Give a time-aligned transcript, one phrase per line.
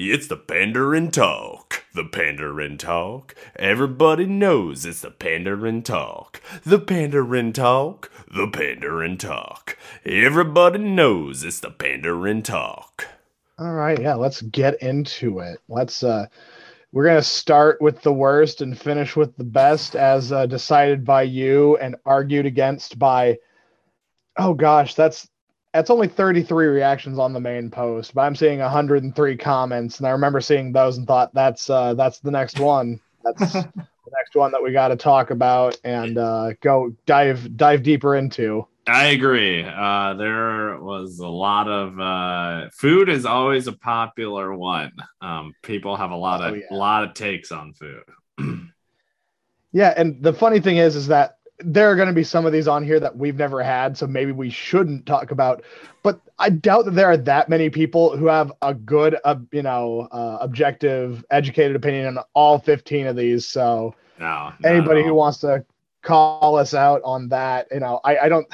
[0.00, 1.84] It's the Pandaring Talk.
[1.92, 3.34] The Pandaring Talk.
[3.56, 6.40] Everybody knows it's the Pandaring Talk.
[6.64, 8.08] The Pandaring Talk.
[8.32, 9.76] The Pandaring Talk.
[10.04, 13.08] Everybody knows it's the Pandaring Talk.
[13.58, 15.58] All right, yeah, let's get into it.
[15.68, 16.26] Let's uh
[16.92, 21.04] we're going to start with the worst and finish with the best as uh, decided
[21.04, 23.36] by you and argued against by
[24.38, 25.28] oh gosh, that's
[25.78, 30.10] that's only 33 reactions on the main post, but I'm seeing 103 comments, and I
[30.10, 32.98] remember seeing those and thought that's uh, that's the next one.
[33.22, 33.72] That's the
[34.12, 38.66] next one that we got to talk about and uh, go dive dive deeper into.
[38.88, 39.62] I agree.
[39.62, 44.94] Uh, there was a lot of uh, food is always a popular one.
[45.20, 46.76] Um, people have a lot of oh, yeah.
[46.76, 48.02] lot of takes on food.
[49.72, 52.52] yeah, and the funny thing is, is that there are going to be some of
[52.52, 55.64] these on here that we've never had, so maybe we shouldn't talk about.
[56.02, 59.62] But I doubt that there are that many people who have a good, uh, you
[59.62, 63.46] know, uh, objective, educated opinion on all 15 of these.
[63.46, 65.64] So, no, anybody who wants to
[66.02, 68.46] call us out on that, you know, I, I don't.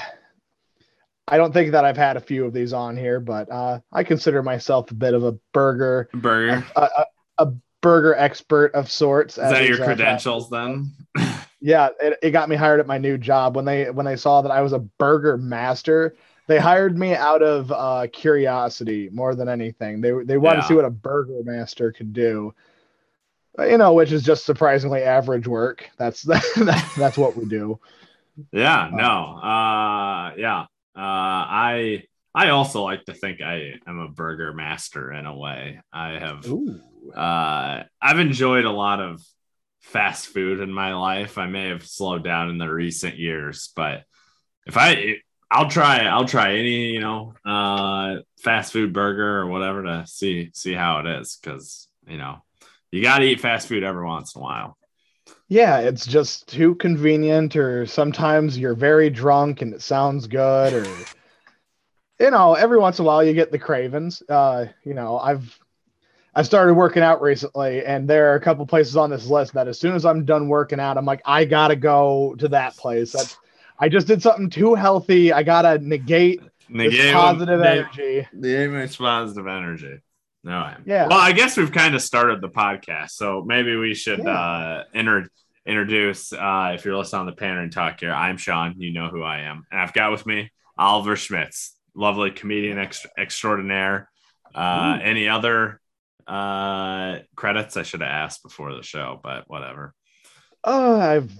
[1.27, 4.05] I don't think that I've had a few of these on here, but uh, I
[4.05, 7.07] consider myself a bit of a burger burger a, a,
[7.39, 9.39] a burger expert of sorts.
[9.39, 10.93] Is that your credentials then?
[11.65, 14.43] yeah, it, it got me hired at my new job when they when they saw
[14.43, 16.15] that I was a burger master.
[16.47, 20.03] They hired me out of uh, curiosity more than anything.
[20.03, 20.61] They they wanted yeah.
[20.61, 22.53] to see what a burger master could do.
[23.59, 25.89] You know, which is just surprisingly average work.
[25.97, 26.21] That's
[26.99, 27.81] that's what we do.
[28.53, 29.39] Yeah, no.
[29.39, 30.67] Uh yeah.
[30.95, 32.03] Uh I
[32.35, 35.81] I also like to think I am a burger master in a way.
[35.91, 36.79] I have Ooh.
[37.17, 39.23] uh I've enjoyed a lot of
[39.85, 41.39] fast food in my life.
[41.39, 44.05] I may have slowed down in the recent years, but
[44.67, 45.17] if I
[45.51, 50.51] I'll try I'll try any, you know, uh fast food burger or whatever to see
[50.55, 52.43] see how it is cuz you know,
[52.91, 54.77] you got to eat fast food every once in a while.
[55.49, 60.85] Yeah, it's just too convenient or sometimes you're very drunk and it sounds good or
[62.19, 64.23] you know, every once in a while you get the cravings.
[64.29, 65.59] Uh, you know, I've
[66.37, 69.69] I started working out recently, and there are a couple places on this list that
[69.69, 73.13] as soon as I'm done working out, I'm like, I gotta go to that place.
[73.13, 73.37] That's
[73.79, 75.33] I just did something too healthy.
[75.33, 78.29] I gotta negate, negate positive the, energy.
[78.33, 79.99] The image positive energy.
[80.43, 81.07] No, yeah.
[81.07, 84.83] Well, I guess we've kind of started the podcast, so maybe we should yeah.
[84.95, 85.25] uh
[85.67, 86.33] introduce.
[86.33, 88.75] Uh, if you're listening on the Pandaring Talk here, I'm Sean.
[88.79, 93.07] You know who I am, and I've got with me Oliver Schmitz, lovely comedian ex-
[93.17, 94.11] extraordinaire.
[94.55, 95.81] Uh, any other
[96.27, 99.95] uh, credits I should have asked before the show, but whatever.
[100.63, 101.33] Uh, I've,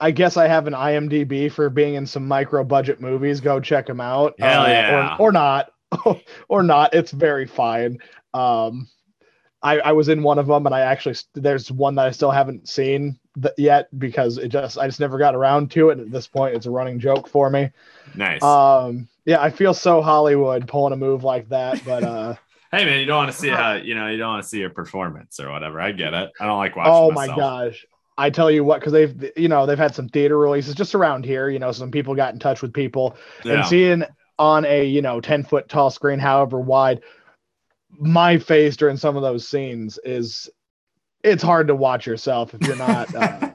[0.00, 3.40] I guess I have an IMDb for being in some micro budget movies.
[3.40, 4.34] Go check them out.
[4.38, 5.16] Hell uh, yeah.
[5.16, 5.70] Or, or not,
[6.48, 6.94] or not.
[6.94, 7.98] It's very fine.
[8.32, 8.88] Um,
[9.62, 12.30] I, I was in one of them, and I actually there's one that I still
[12.30, 16.00] haven't seen th- yet because it just I just never got around to it.
[16.00, 17.70] At this point, it's a running joke for me.
[18.14, 18.42] Nice.
[18.42, 22.34] Um, yeah, I feel so Hollywood pulling a move like that, but uh.
[22.72, 24.58] hey man, you don't want to see how you know you don't want to see
[24.58, 25.80] your performance or whatever.
[25.80, 26.32] I get it.
[26.40, 26.92] I don't like watching.
[26.92, 27.36] Oh myself.
[27.36, 27.86] my gosh.
[28.18, 31.24] I tell you what, because they've you know they've had some theater releases just around
[31.24, 31.48] here.
[31.48, 33.54] You know, some people got in touch with people yeah.
[33.54, 34.04] and seeing
[34.38, 37.02] on a you know ten foot tall screen, however wide,
[37.98, 40.50] my face during some of those scenes is
[41.22, 43.50] it's hard to watch yourself if you're not uh,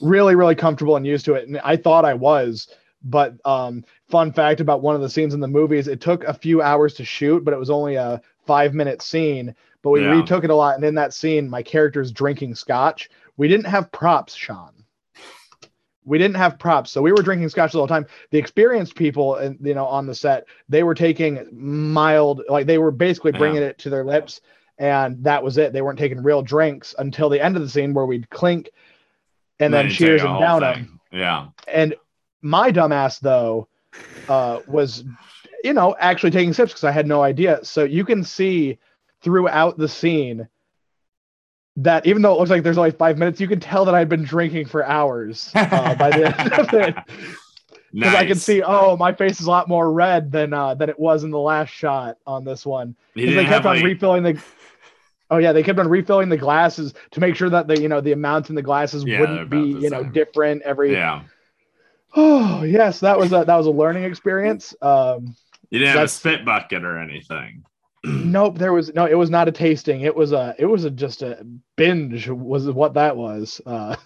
[0.00, 1.48] really really comfortable and used to it.
[1.48, 2.68] And I thought I was,
[3.02, 6.34] but um, fun fact about one of the scenes in the movies, it took a
[6.34, 10.10] few hours to shoot, but it was only a five minute scene, but we yeah.
[10.10, 10.76] retook it a lot.
[10.76, 13.10] And in that scene, my character's drinking scotch.
[13.36, 14.72] We didn't have props, Sean.
[16.04, 18.10] We didn't have props, so we were drinking scotch all the whole time.
[18.30, 22.78] The experienced people, and you know, on the set, they were taking mild, like they
[22.78, 23.68] were basically bringing yeah.
[23.68, 24.40] it to their lips,
[24.78, 25.72] and that was it.
[25.72, 28.70] They weren't taking real drinks until the end of the scene where we'd clink,
[29.60, 31.00] and, and then, then cheers and down them.
[31.12, 31.48] Yeah.
[31.68, 31.94] And
[32.40, 33.68] my dumbass though
[34.28, 35.04] uh, was
[35.64, 37.60] you know, actually taking sips because I had no idea.
[37.64, 38.78] So you can see
[39.22, 40.48] throughout the scene
[41.76, 44.08] that even though it looks like there's only five minutes, you can tell that I'd
[44.08, 46.94] been drinking for hours uh, by the end of it.
[46.94, 47.12] Because
[47.92, 48.14] nice.
[48.14, 50.98] I can see, oh, my face is a lot more red than uh, than it
[50.98, 52.94] was in the last shot on this one.
[53.14, 53.84] They kept on like...
[53.84, 54.42] refilling the.
[55.30, 58.02] Oh yeah, they kept on refilling the glasses to make sure that the you know
[58.02, 60.92] the amounts in the glasses yeah, wouldn't be you know different every.
[60.92, 61.22] Yeah.
[62.14, 64.74] Oh yes, that was a that was a learning experience.
[64.82, 65.34] Um,
[65.72, 67.64] you didn't have a spit bucket or anything.
[68.04, 69.06] nope, there was no.
[69.06, 70.02] It was not a tasting.
[70.02, 70.54] It was a.
[70.58, 71.46] It was a just a
[71.76, 72.28] binge.
[72.28, 73.58] Was what that was.
[73.64, 73.96] Uh,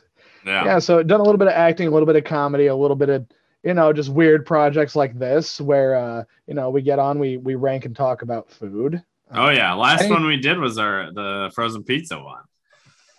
[0.47, 0.65] yeah.
[0.65, 0.79] Yeah.
[0.79, 3.09] So done a little bit of acting, a little bit of comedy, a little bit
[3.09, 3.27] of
[3.65, 7.37] you know just weird projects like this where uh, you know we get on, we
[7.37, 9.03] we rank and talk about food.
[9.33, 12.45] Oh yeah, last one we did was our the frozen pizza one.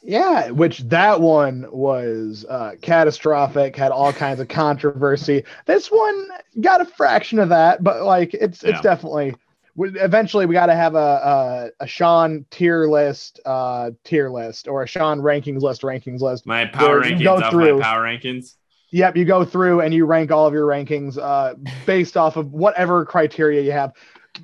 [0.08, 5.44] Yeah, which that one was uh, catastrophic, had all kinds of controversy.
[5.66, 6.30] This one
[6.62, 8.82] got a fraction of that, but like it's it's yeah.
[8.82, 9.36] definitely.
[9.78, 14.82] Eventually, we got to have a, a, a Sean tier list, uh, tier list, or
[14.84, 16.46] a Sean rankings list, rankings list.
[16.46, 18.56] My power rankings go through, power rankings.
[18.92, 21.56] Yep, you go through and you rank all of your rankings uh,
[21.86, 23.92] based off of whatever criteria you have.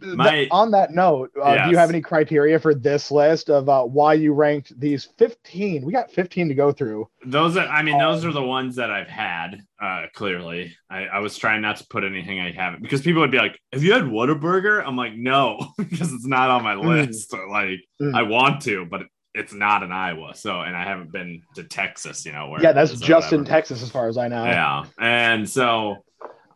[0.01, 1.65] My, on that note, uh, yes.
[1.65, 5.85] do you have any criteria for this list of uh, why you ranked these 15?
[5.85, 7.09] We got 15 to go through.
[7.25, 9.61] Those are, I mean, those um, are the ones that I've had.
[9.81, 13.31] Uh, clearly, I, I, was trying not to put anything I haven't because people would
[13.31, 16.85] be like, "Have you had Whataburger?" I'm like, "No," because it's not on my mm.
[16.85, 17.31] list.
[17.31, 17.49] Mm.
[17.49, 18.15] Like, mm.
[18.15, 19.01] I want to, but
[19.33, 20.35] it's not in Iowa.
[20.35, 22.25] So, and I haven't been to Texas.
[22.25, 24.45] You know, where yeah, that's just in Texas, as far as I know.
[24.45, 25.97] Yeah, and so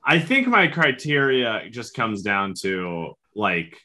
[0.08, 3.78] I think my criteria just comes down to like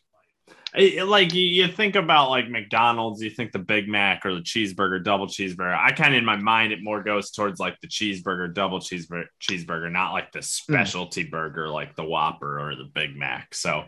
[1.05, 5.27] like you think about like McDonald's, you think the Big Mac or the cheeseburger, double
[5.27, 5.77] cheeseburger.
[5.79, 9.27] I kind of in my mind it more goes towards like the cheeseburger, double cheeseburger,
[9.41, 10.43] cheeseburger, not like the hmm.
[10.73, 11.31] specialty mm.
[11.31, 13.55] burger like the Whopper or the Big Mac.
[13.55, 13.85] So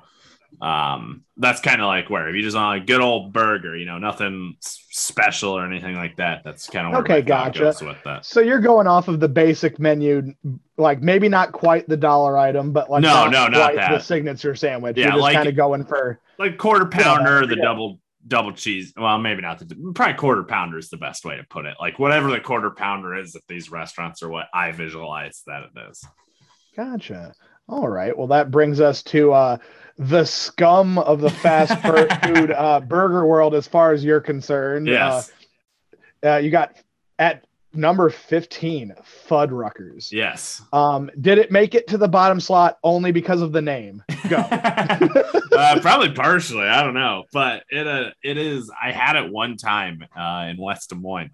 [0.60, 3.84] um that's kind of like where if you just want a good old burger you
[3.84, 7.74] know nothing special or anything like that that's kind of okay gotcha.
[7.82, 8.24] with that.
[8.24, 10.32] So you're going off of the basic menu
[10.76, 13.90] like maybe not quite the dollar item but like no no not that.
[13.90, 14.96] the signature sandwich.
[14.96, 17.64] Yeah you're like kind of going for like quarter pounder yeah, the yeah.
[17.64, 21.44] double double cheese well maybe not the probably quarter pounder is the best way to
[21.44, 21.74] put it.
[21.80, 25.90] Like whatever the quarter pounder is at these restaurants or what i visualize that it
[25.90, 26.04] is.
[26.76, 27.32] Gotcha.
[27.68, 28.16] All right.
[28.16, 29.56] Well that brings us to uh
[29.98, 31.80] the scum of the fast
[32.24, 34.86] food uh, burger world as far as you're concerned.
[34.86, 35.30] Yes.
[36.22, 36.76] Uh, uh, you got
[37.18, 37.44] at
[37.74, 38.94] number 15,
[39.28, 40.10] Fuddruckers.
[40.12, 40.62] Yes.
[40.72, 44.02] Um, did it make it to the bottom slot only because of the name?
[44.28, 44.36] Go.
[44.50, 46.66] uh, probably partially.
[46.66, 48.70] I don't know, but it uh, it is.
[48.80, 51.30] I had it one time uh, in West Des Moines,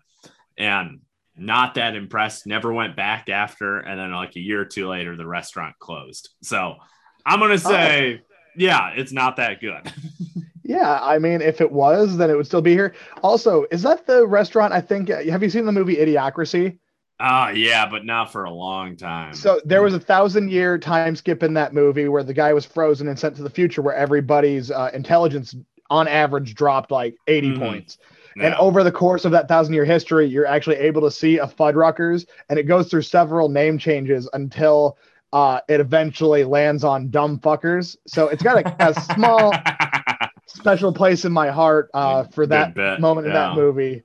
[0.58, 1.00] and
[1.36, 2.46] not that impressed.
[2.46, 6.30] Never went back after, and then like a year or two later, the restaurant closed.
[6.42, 6.76] So
[7.24, 8.22] I'm gonna say
[8.56, 9.93] yeah, it's not that good.
[10.62, 12.94] yeah, I mean, if it was, then it would still be here.
[13.23, 14.73] Also, is that the restaurant?
[14.73, 15.08] I think.
[15.08, 16.79] Have you seen the movie Idiocracy?
[17.23, 19.35] Ah, uh, yeah, but not for a long time.
[19.35, 22.64] So there was a thousand year time skip in that movie where the guy was
[22.64, 25.55] frozen and sent to the future, where everybody's uh, intelligence
[25.91, 27.61] on average dropped like 80 mm-hmm.
[27.61, 27.99] points.
[28.37, 28.47] Yeah.
[28.47, 31.47] And over the course of that thousand year history, you're actually able to see a
[31.47, 34.97] Fuddruckers, and it goes through several name changes until
[35.32, 37.96] uh, it eventually lands on dumb fuckers.
[38.06, 39.54] So it's got a, a small
[40.46, 43.30] special place in my heart uh, for that moment yeah.
[43.30, 44.02] in that movie.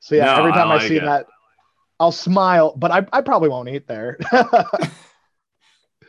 [0.00, 1.04] So yeah, no, every time I, like I see it.
[1.04, 1.26] that,
[2.00, 4.18] I'll smile, but I, I probably won't eat there.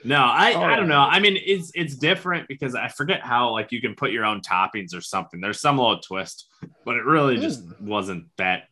[0.03, 0.99] no, I, oh, I don't know.
[0.99, 4.41] I mean, it's it's different because I forget how like you can put your own
[4.41, 5.39] toppings or something.
[5.39, 6.47] There's some little twist,
[6.85, 7.81] but it really just mm.
[7.81, 8.63] wasn't that.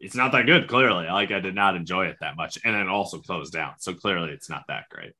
[0.00, 0.66] It's not that good.
[0.66, 3.74] Clearly, like I did not enjoy it that much, and it also closed down.
[3.78, 5.12] So clearly, it's not that great.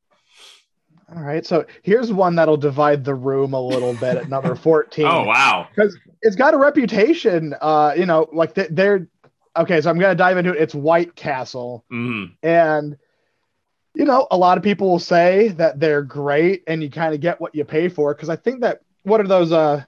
[1.15, 5.05] All right, so here's one that'll divide the room a little bit at number 14.
[5.05, 5.69] oh wow.
[5.75, 9.09] Because it's got a reputation, uh, you know, like they're
[9.57, 10.63] okay, so I'm gonna dive into it.
[10.63, 11.85] It's White Castle.
[11.93, 12.33] Mm-hmm.
[12.47, 12.97] And
[13.95, 17.21] you know, a lot of people will say that they're great and you kind of
[17.21, 18.15] get what you pay for.
[18.15, 19.85] Cause I think that what are those uh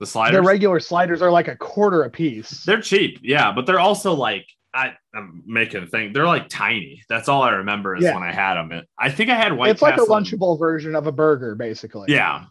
[0.00, 0.36] the sliders?
[0.36, 2.64] The regular sliders are like a quarter a piece.
[2.64, 6.12] They're cheap, yeah, but they're also like I, am making a thing.
[6.12, 7.02] They're like tiny.
[7.08, 8.14] That's all I remember is yeah.
[8.14, 8.82] when I had them.
[8.98, 9.70] I think I had White.
[9.70, 10.06] It's Castle.
[10.06, 12.06] like a lunchable version of a burger, basically.
[12.12, 12.46] Yeah,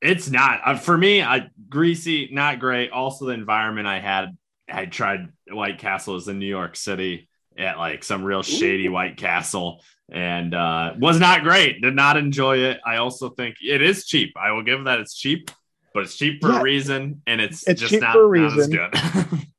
[0.00, 1.22] it's not uh, for me.
[1.22, 2.90] I greasy, not great.
[2.90, 4.36] Also, the environment I had.
[4.68, 7.28] I tried White Castle is in New York City
[7.58, 8.92] at like some real shady Ooh.
[8.92, 11.82] White Castle, and uh, was not great.
[11.82, 12.80] Did not enjoy it.
[12.84, 14.34] I also think it is cheap.
[14.36, 15.50] I will give that it's cheap,
[15.94, 16.60] but it's cheap for yeah.
[16.60, 18.94] a reason, and it's, it's just not, not as good.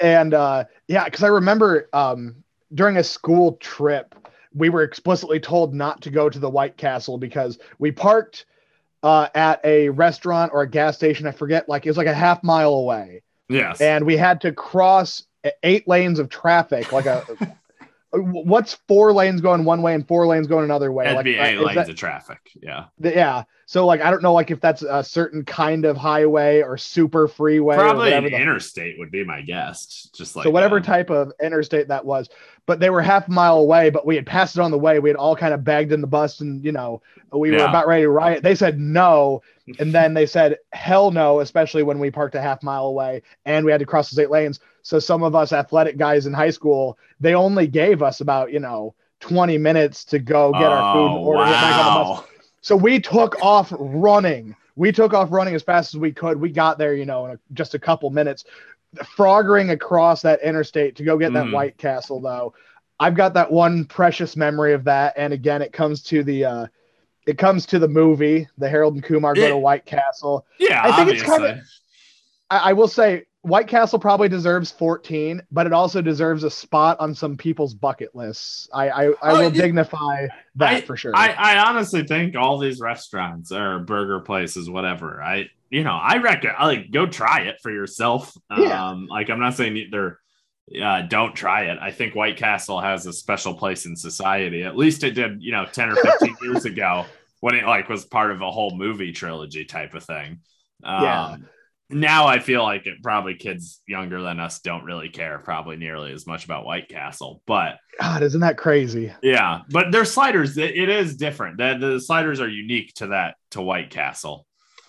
[0.00, 2.36] and uh, yeah, because I remember um,
[2.74, 4.14] during a school trip,
[4.54, 8.46] we were explicitly told not to go to the White Castle because we parked
[9.02, 11.26] uh, at a restaurant or a gas station.
[11.26, 13.22] I forget, like it was like a half mile away.
[13.48, 15.24] Yes, and we had to cross
[15.62, 17.24] eight lanes of traffic, like a.
[18.12, 21.06] what's four lanes going one way and four lanes going another way?
[21.06, 22.38] It'd like, be eight lanes that, of traffic.
[22.60, 22.86] Yeah.
[22.98, 23.44] yeah.
[23.66, 27.26] So like I don't know like if that's a certain kind of highway or super
[27.26, 27.76] freeway.
[27.76, 30.08] Probably an interstate would be my guess.
[30.14, 32.28] Just like so whatever um, type of interstate that was.
[32.64, 34.98] But they were half a mile away, but we had passed it on the way.
[34.98, 37.58] We had all kind of bagged in the bus and you know, we yeah.
[37.58, 38.42] were about ready to riot.
[38.42, 39.42] They said no.
[39.78, 43.64] And then they said hell no, especially when we parked a half mile away and
[43.64, 44.60] we had to cross the eight lanes.
[44.82, 48.60] So some of us athletic guys in high school, they only gave us about, you
[48.60, 51.50] know, 20 minutes to go get oh, our food and order wow.
[51.50, 52.24] back on the bus
[52.60, 56.38] so we took off running we took off running as fast as we could.
[56.38, 58.44] We got there, you know, in a, just a couple minutes.
[59.16, 61.52] Froggering across that interstate to go get that mm.
[61.52, 62.54] White Castle, though.
[63.00, 65.14] I've got that one precious memory of that.
[65.16, 66.66] And again, it comes to the uh,
[67.26, 70.46] it comes to the movie, the Harold and Kumar go to White Castle.
[70.58, 71.20] Yeah, I think obviously.
[71.20, 71.58] it's kind of.
[72.48, 76.98] I, I will say White Castle probably deserves 14, but it also deserves a spot
[77.00, 78.68] on some people's bucket lists.
[78.72, 81.12] I I, I oh, will dignify that I, for sure.
[81.14, 85.22] I, I honestly think all these restaurants or burger places, whatever.
[85.22, 88.36] I you know I reckon like go try it for yourself.
[88.56, 88.88] Yeah.
[88.88, 90.20] Um, like I'm not saying they're
[90.82, 91.78] uh, don't try it.
[91.80, 94.64] I think White Castle has a special place in society.
[94.64, 97.06] At least it did, you know, 10 or 15 years ago
[97.40, 100.40] when it like was part of a whole movie trilogy type of thing.
[100.82, 101.36] Um, yeah.
[101.88, 106.12] Now I feel like it probably kids younger than us don't really care probably nearly
[106.12, 109.12] as much about White Castle, but God, isn't that crazy?
[109.22, 111.58] Yeah, but their sliders, it, it is different.
[111.58, 114.46] The, the sliders are unique to that to White Castle,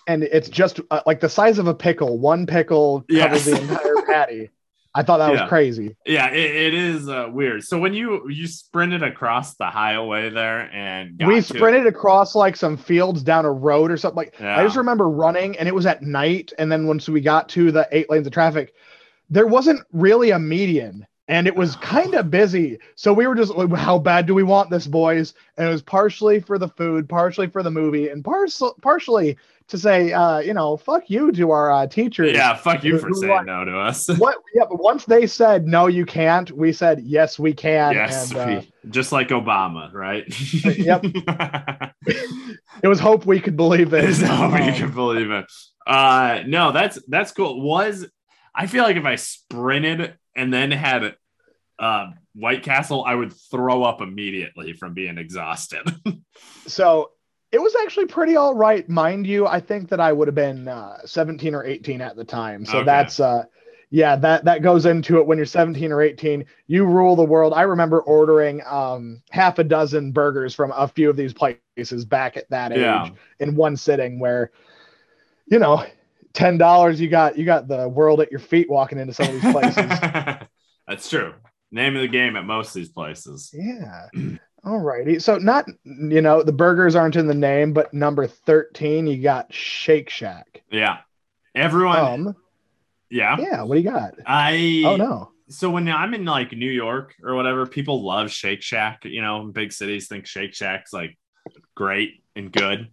[0.08, 2.18] and it's just uh, like the size of a pickle.
[2.18, 3.58] One pickle covers yes.
[3.58, 4.50] the entire patty.
[4.94, 5.42] I thought that yeah.
[5.42, 5.96] was crazy.
[6.06, 7.62] Yeah, it, it is uh, weird.
[7.64, 11.88] So when you you sprinted across the highway there and we sprinted to...
[11.88, 14.34] across like some fields down a road or something like.
[14.40, 14.58] Yeah.
[14.58, 16.52] I just remember running, and it was at night.
[16.58, 18.74] And then once we got to the eight lanes of traffic,
[19.28, 22.78] there wasn't really a median, and it was kind of busy.
[22.94, 25.82] So we were just like, "How bad do we want this, boys?" And it was
[25.82, 28.46] partially for the food, partially for the movie, and par-
[28.80, 29.36] partially
[29.68, 32.32] to say, uh, you know, fuck you to our uh, teachers.
[32.32, 34.08] Yeah, fuck you for saying no to us.
[34.18, 34.38] what?
[34.54, 36.50] Yeah, but once they said no, you can't.
[36.50, 37.92] We said yes, we can.
[37.92, 40.24] Yes, and, uh, just like Obama, right?
[40.64, 41.02] yep.
[42.82, 44.16] it was hope we could believe it.
[44.16, 45.44] Hope um, you could believe it.
[45.86, 47.60] Uh, no, that's that's cool.
[47.60, 48.06] Was
[48.54, 51.14] I feel like if I sprinted and then had
[51.78, 55.82] uh, White Castle, I would throw up immediately from being exhausted.
[56.66, 57.10] so
[57.50, 59.46] it was actually pretty all right, mind you.
[59.46, 62.64] I think that I would have been uh, 17 or 18 at the time.
[62.64, 62.86] So okay.
[62.86, 63.44] that's uh
[63.90, 66.44] yeah, that that goes into it when you're 17 or 18.
[66.66, 67.54] You rule the world.
[67.54, 72.36] I remember ordering um half a dozen burgers from a few of these places back
[72.36, 73.08] at that age yeah.
[73.40, 74.50] in one sitting where
[75.50, 75.84] you know,
[76.34, 79.52] $10 you got you got the world at your feet walking into some of these
[79.52, 79.74] places.
[80.86, 81.34] that's true.
[81.70, 83.50] Name of the game at most of these places.
[83.52, 84.06] Yeah.
[84.68, 85.18] All righty.
[85.18, 89.50] So not you know the burgers aren't in the name, but number thirteen you got
[89.50, 90.62] Shake Shack.
[90.70, 90.98] Yeah,
[91.54, 91.96] everyone.
[91.98, 92.36] Um,
[93.08, 93.36] yeah.
[93.38, 93.62] Yeah.
[93.62, 94.14] What do you got?
[94.26, 94.82] I.
[94.84, 95.30] Oh no.
[95.48, 99.06] So when I'm in like New York or whatever, people love Shake Shack.
[99.06, 101.16] You know, big cities think Shake Shack's like
[101.74, 102.88] great and good.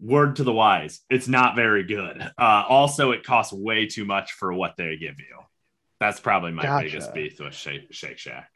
[0.00, 2.18] Word to the wise, it's not very good.
[2.38, 5.38] Uh, also, it costs way too much for what they give you.
[6.00, 6.86] That's probably my gotcha.
[6.86, 8.48] biggest beef with Shake, Shake Shack.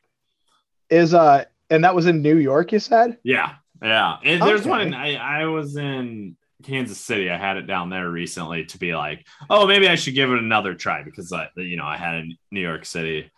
[0.88, 3.18] Is uh and that was in New York, you said?
[3.22, 3.54] Yeah.
[3.82, 4.16] Yeah.
[4.24, 4.70] And there's okay.
[4.70, 7.30] one I, I was in Kansas City.
[7.30, 10.38] I had it down there recently to be like, oh, maybe I should give it
[10.38, 13.30] another try because I, you know, I had in New York City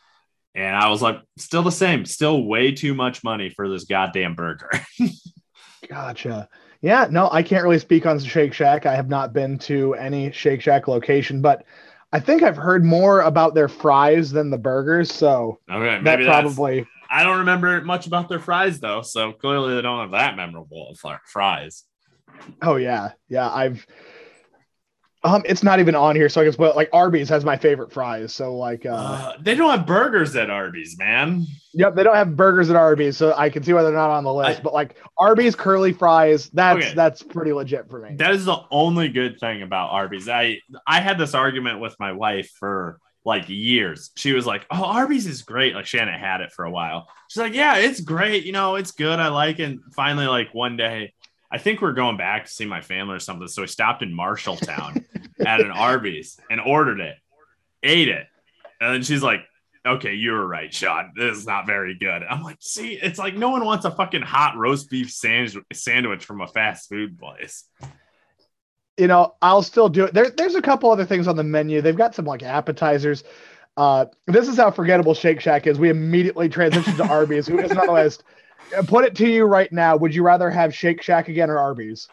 [0.55, 4.35] and I was like, still the same, still way too much money for this goddamn
[4.35, 4.71] burger.
[5.89, 6.49] gotcha.
[6.81, 8.87] Yeah, no, I can't really speak on Shake Shack.
[8.87, 11.65] I have not been to any Shake Shack location, but
[12.13, 15.13] I think I've heard more about their fries than the burgers.
[15.13, 19.83] So okay, that probably I don't remember much about their fries though, so clearly they
[19.83, 21.85] don't have that memorable fries.
[22.63, 23.51] Oh yeah, yeah.
[23.51, 23.85] I've
[25.23, 27.93] um, it's not even on here, so I guess but like Arby's has my favorite
[27.93, 28.33] fries.
[28.33, 31.45] So like, uh, uh, they don't have burgers at Arby's, man.
[31.75, 34.25] Yep, they don't have burgers at Arby's, so I can see why they're not on
[34.25, 34.61] the list.
[34.61, 36.95] I, but like Arby's curly fries, that's okay.
[36.95, 38.17] that's pretty legit for me.
[38.17, 40.27] That is the only good thing about Arby's.
[40.27, 44.11] I I had this argument with my wife for like years.
[44.17, 47.09] She was like, "Oh, Arby's is great." Like Shannon had it for a while.
[47.29, 48.45] She's like, "Yeah, it's great.
[48.45, 49.19] You know, it's good.
[49.19, 51.13] I like it." And finally, like one day,
[51.51, 53.49] I think we're going back to see my family or something.
[53.49, 55.05] So we stopped in Marshalltown
[55.47, 57.17] at an Arby's and ordered it,
[57.83, 58.27] ate it,
[58.81, 59.41] and then she's like,
[59.85, 61.13] "Okay, you were right, Sean.
[61.15, 64.23] This is not very good." I'm like, "See, it's like no one wants a fucking
[64.23, 67.65] hot roast beef sandwich sandwich from a fast food place."
[69.01, 70.13] You know, I'll still do it.
[70.13, 71.81] There, there's a couple other things on the menu.
[71.81, 73.25] They've got some like appetizers.
[73.79, 75.79] Uh, this is how forgettable Shake Shack is.
[75.79, 78.25] We immediately transition to Arby's, who isn't on the list.
[78.87, 79.97] Put it to you right now.
[79.97, 82.09] Would you rather have Shake Shack again or Arby's?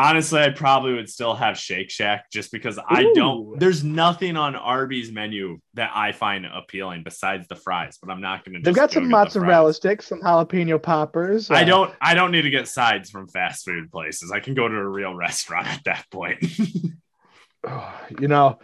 [0.00, 2.82] Honestly, I probably would still have Shake Shack just because Ooh.
[2.88, 3.60] I don't.
[3.60, 7.98] There's nothing on Arby's menu that I find appealing besides the fries.
[8.00, 8.62] But I'm not going to.
[8.62, 11.50] They've got some mozzarella sticks, some jalapeno poppers.
[11.50, 11.92] Uh, I don't.
[12.00, 14.32] I don't need to get sides from fast food places.
[14.32, 16.42] I can go to a real restaurant at that point.
[18.18, 18.58] you know,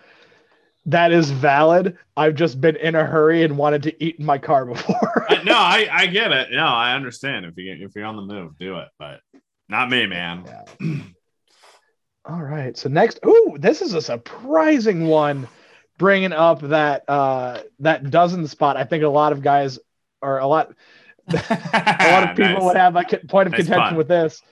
[0.87, 1.99] that is valid.
[2.17, 5.27] I've just been in a hurry and wanted to eat in my car before.
[5.45, 6.49] no, I, I get it.
[6.51, 7.45] No, I understand.
[7.45, 8.89] If you if you're on the move, do it.
[8.99, 9.21] But
[9.69, 10.47] not me, man.
[10.81, 10.97] Yeah.
[12.29, 12.77] All right.
[12.77, 15.47] So next, ooh, this is a surprising one,
[15.99, 18.77] bringing up that uh that dozen spot.
[18.77, 19.79] I think a lot of guys
[20.23, 20.75] or a lot,
[21.29, 21.35] a
[22.11, 22.63] lot of people nice.
[22.63, 23.97] would have a point of nice contention fun.
[23.97, 24.43] with this.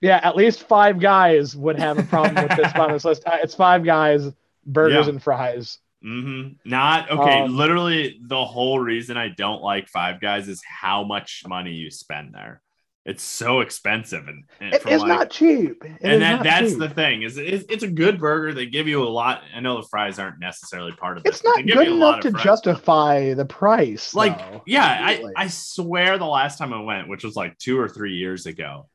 [0.00, 3.22] Yeah, at least five guys would have a problem with this on this list.
[3.26, 4.30] Uh, it's five guys,
[4.66, 5.12] burgers yeah.
[5.12, 5.78] and fries.
[6.04, 6.68] Mm-hmm.
[6.68, 7.42] Not okay.
[7.42, 11.90] Um, literally, the whole reason I don't like Five Guys is how much money you
[11.90, 12.60] spend there.
[13.06, 15.84] It's so expensive, and, and it is like, not cheap.
[15.84, 16.78] It and that that's cheap.
[16.78, 18.54] the thing is it's, it's, a good burger.
[18.54, 19.42] They give you a lot.
[19.54, 21.28] I know the fries aren't necessarily part of it.
[21.28, 24.14] It's not good enough to justify the price.
[24.14, 24.62] Like, though.
[24.66, 28.14] yeah, I I swear the last time I went, which was like two or three
[28.14, 28.88] years ago,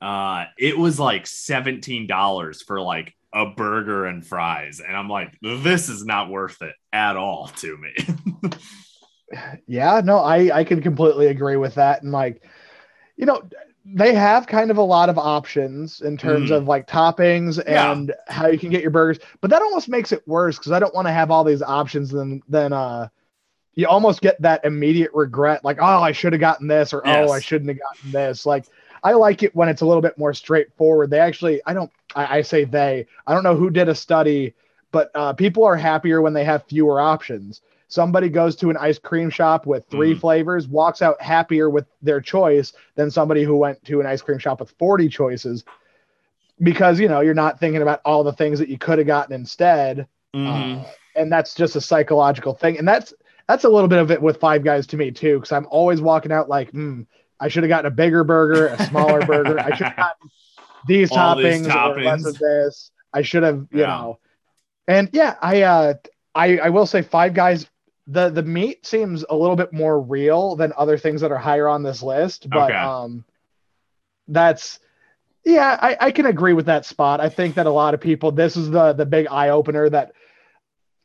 [0.00, 4.80] uh, it was like seventeen dollars for like a burger and fries.
[4.80, 8.50] And I'm like, this is not worth it at all to me.
[9.66, 12.02] yeah, no, I, I can completely agree with that.
[12.02, 12.42] And like,
[13.20, 13.42] you know,
[13.84, 16.56] they have kind of a lot of options in terms mm.
[16.56, 18.14] of like toppings and yeah.
[18.34, 20.94] how you can get your burgers, but that almost makes it worse because I don't
[20.94, 22.10] want to have all these options.
[22.10, 23.08] Then, then, uh,
[23.74, 27.28] you almost get that immediate regret, like, oh, I should have gotten this, or yes.
[27.28, 28.46] oh, I shouldn't have gotten this.
[28.46, 28.64] Like,
[29.02, 31.10] I like it when it's a little bit more straightforward.
[31.10, 34.54] They actually, I don't, I, I say they, I don't know who did a study,
[34.92, 37.60] but uh, people are happier when they have fewer options.
[37.90, 40.20] Somebody goes to an ice cream shop with three mm.
[40.20, 44.38] flavors, walks out happier with their choice than somebody who went to an ice cream
[44.38, 45.64] shop with 40 choices
[46.62, 49.34] because, you know, you're not thinking about all the things that you could have gotten
[49.34, 50.06] instead.
[50.32, 50.84] Mm.
[50.84, 52.78] Uh, and that's just a psychological thing.
[52.78, 53.12] And that's,
[53.48, 56.00] that's a little bit of it with Five Guys to me too, because I'm always
[56.00, 57.02] walking out like, hmm,
[57.40, 59.58] I should have gotten a bigger burger, a smaller burger.
[59.58, 60.30] I should have gotten
[60.86, 61.96] these All toppings, these toppings.
[61.96, 62.90] or less of this.
[63.12, 63.86] I should have, you yeah.
[63.86, 64.18] know.
[64.86, 65.94] And yeah, I uh
[66.34, 67.66] I I will say Five Guys
[68.10, 71.68] the the meat seems a little bit more real than other things that are higher
[71.68, 72.78] on this list, but okay.
[72.78, 73.24] um
[74.28, 74.80] that's
[75.44, 77.20] yeah, I, I can agree with that spot.
[77.20, 80.12] I think that a lot of people this is the the big eye opener that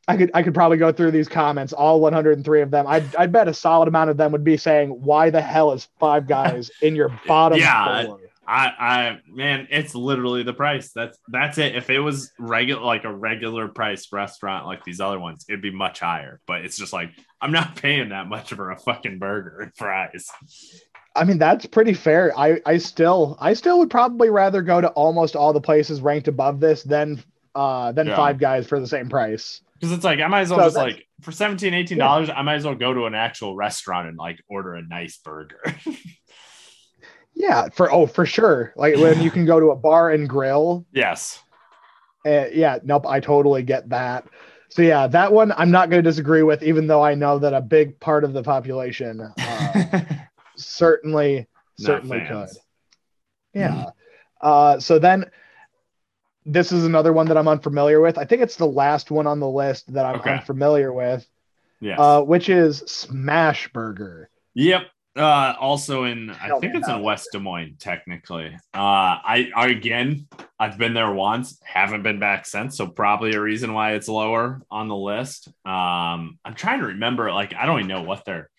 [0.08, 2.86] I could I could probably go through these comments, all 103 of them.
[2.86, 5.88] I'd, I'd bet a solid amount of them would be saying, "Why the hell is
[5.98, 8.06] Five Guys in your bottom?" yeah,
[8.46, 10.92] I, I, man, it's literally the price.
[10.92, 11.74] That's that's it.
[11.74, 15.70] If it was regular, like a regular price restaurant like these other ones, it'd be
[15.70, 16.40] much higher.
[16.46, 20.28] But it's just like I'm not paying that much for a fucking burger and fries.
[21.16, 22.38] I mean, that's pretty fair.
[22.38, 26.28] I, I still, I still would probably rather go to almost all the places ranked
[26.28, 27.22] above this than,
[27.54, 28.16] uh, than yeah.
[28.16, 29.62] Five Guys for the same price.
[29.74, 32.38] Because it's like I might as well so just like for 17 18 dollars, yeah.
[32.38, 35.60] I might as well go to an actual restaurant and like order a nice burger.
[37.36, 38.72] yeah, for oh for sure.
[38.76, 40.86] Like when you can go to a bar and grill.
[40.90, 41.42] Yes.
[42.24, 44.26] Uh, yeah, nope, I totally get that.
[44.70, 47.52] So yeah, that one I'm not going to disagree with, even though I know that
[47.52, 50.00] a big part of the population uh,
[50.56, 51.46] certainly
[51.78, 52.48] certainly could.
[53.52, 53.68] Yeah.
[53.70, 53.92] Mm.
[54.40, 55.30] Uh, so then
[56.46, 58.16] this is another one that I'm unfamiliar with.
[58.16, 60.32] I think it's the last one on the list that I'm okay.
[60.32, 61.26] unfamiliar with.
[61.80, 62.00] Yeah.
[62.00, 64.30] Uh, which is Smash Burger.
[64.54, 64.86] Yep.
[65.16, 68.48] Uh, also in, I think it's in West Des Moines, technically.
[68.74, 73.40] Uh, I, I, again, I've been there once, haven't been back since, so probably a
[73.40, 75.48] reason why it's lower on the list.
[75.64, 78.50] Um, I'm trying to remember, like, I don't even know what their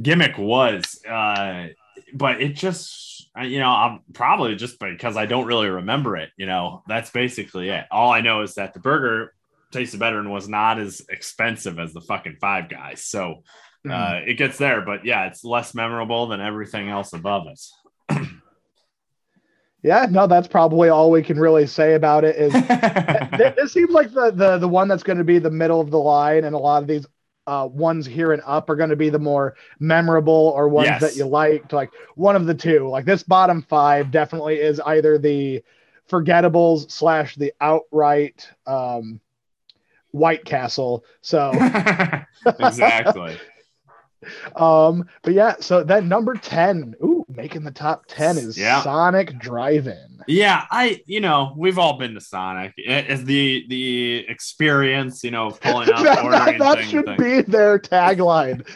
[0.00, 1.68] gimmick was, uh,
[2.12, 3.08] but it just
[3.42, 6.30] you know, I'm probably just because I don't really remember it.
[6.36, 7.84] You know, that's basically it.
[7.90, 9.34] All I know is that the burger
[9.70, 13.04] tasted better and was not as expensive as the fucking Five Guys.
[13.04, 13.42] So
[13.86, 13.92] mm.
[13.92, 17.74] uh, it gets there, but yeah, it's less memorable than everything else above us.
[19.82, 22.36] yeah, no, that's probably all we can really say about it.
[22.36, 25.90] Is it seems like the the the one that's going to be the middle of
[25.90, 27.06] the line, and a lot of these
[27.48, 31.00] uh, ones here and up are going to be the more memorable or ones yes.
[31.00, 31.72] that you liked.
[31.72, 32.88] Like one of the two.
[32.88, 35.64] Like this bottom five definitely is either the
[36.10, 39.20] forgettables slash the outright um,
[40.10, 41.04] White Castle.
[41.22, 41.50] So
[42.60, 43.38] exactly.
[44.56, 48.82] Um, but yeah, so that number 10, ooh, making the top 10 is yeah.
[48.82, 50.18] Sonic Drive-In.
[50.26, 52.74] Yeah, I you know, we've all been to Sonic.
[52.76, 57.16] It's the the experience, you know, pulling out that, ordering that, that should thing.
[57.16, 58.66] be their tagline.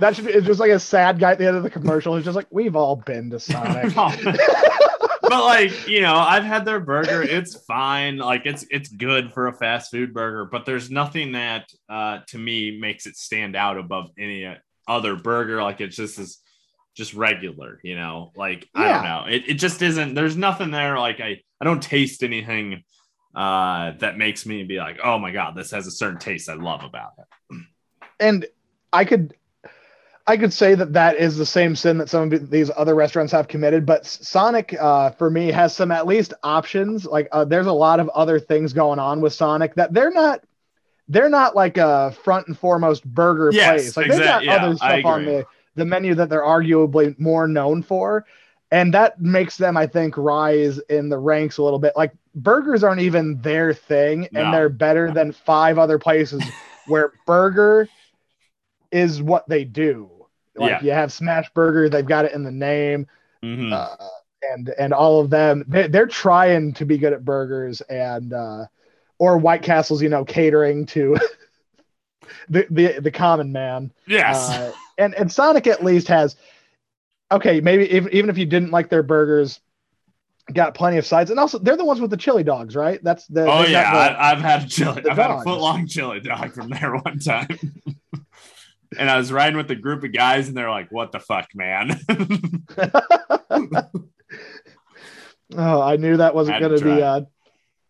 [0.00, 2.16] that should be it's just like a sad guy at the end of the commercial
[2.16, 3.94] It's just like, we've all been to Sonic.
[5.22, 9.48] but like you know i've had their burger it's fine like it's it's good for
[9.48, 13.76] a fast food burger but there's nothing that uh to me makes it stand out
[13.76, 14.44] above any
[14.88, 15.62] other burger.
[15.62, 16.40] Like it's just is
[16.96, 18.32] just regular, you know.
[18.34, 18.80] Like yeah.
[18.80, 19.36] I don't know.
[19.36, 20.14] It, it just isn't.
[20.14, 20.98] There's nothing there.
[20.98, 22.82] Like I I don't taste anything
[23.34, 26.54] uh that makes me be like, oh my god, this has a certain taste I
[26.54, 27.58] love about it.
[28.18, 28.46] And
[28.92, 29.34] I could
[30.28, 33.32] I could say that that is the same sin that some of these other restaurants
[33.32, 37.06] have committed, but Sonic, uh, for me, has some at least options.
[37.06, 40.44] Like, uh, there's a lot of other things going on with Sonic that they're not,
[41.08, 43.96] they're not like a front and foremost burger yes, place.
[43.96, 47.82] Like, they've got yeah, other stuff on the the menu that they're arguably more known
[47.82, 48.26] for,
[48.70, 51.92] and that makes them, I think, rise in the ranks a little bit.
[51.96, 54.42] Like, burgers aren't even their thing, no.
[54.42, 56.42] and they're better than five other places
[56.86, 57.88] where burger
[58.90, 60.10] is what they do
[60.58, 60.82] like yeah.
[60.82, 63.06] you have Smash Burger, they've got it in the name,
[63.42, 63.72] mm-hmm.
[63.72, 63.96] uh,
[64.42, 68.66] and and all of them they, they're trying to be good at burgers and uh,
[69.18, 71.16] or White Castle's you know catering to
[72.48, 73.92] the, the the common man.
[74.06, 76.36] Yes, uh, and and Sonic at least has
[77.30, 79.60] okay maybe if, even if you didn't like their burgers
[80.52, 83.02] got plenty of sides, and also they're the ones with the chili dogs, right?
[83.02, 84.98] That's the oh yeah, the, I, have had chili.
[84.98, 85.18] I've dogs.
[85.18, 87.48] had a foot long chili dog from there one time.
[88.98, 91.48] and I was riding with a group of guys, and they're like, "What the fuck,
[91.54, 92.00] man?"
[95.56, 97.02] oh, I knew that wasn't going to be.
[97.02, 97.22] Uh,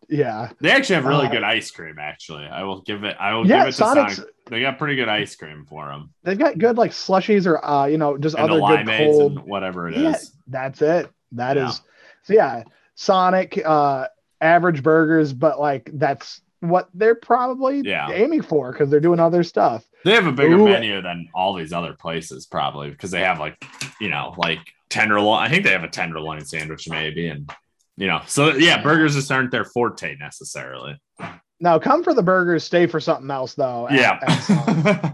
[0.09, 1.97] yeah, they actually have really uh, good ice cream.
[1.99, 3.15] Actually, I will give it.
[3.19, 4.31] I will yeah, give it to Sonic's, Sonic.
[4.47, 6.13] They got pretty good ice cream for them.
[6.23, 9.87] They've got good like slushies or uh, you know, just and other good cold whatever
[9.87, 10.33] it yeah, is.
[10.47, 11.09] That's it.
[11.33, 11.69] That yeah.
[11.69, 11.81] is.
[12.23, 12.63] So yeah,
[12.95, 14.07] Sonic, uh,
[14.41, 18.11] average burgers, but like that's what they're probably yeah.
[18.11, 19.85] aiming for because they're doing other stuff.
[20.03, 20.65] They have a bigger Ooh.
[20.65, 23.63] menu than all these other places, probably because they have like,
[23.99, 25.39] you know, like tenderloin.
[25.39, 27.51] I think they have a tenderloin sandwich, maybe, and
[27.99, 30.97] you know, so yeah, burgers just aren't their forte necessarily.
[31.59, 33.89] No, come for the burgers, stay for something else though.
[33.89, 35.09] At, yeah.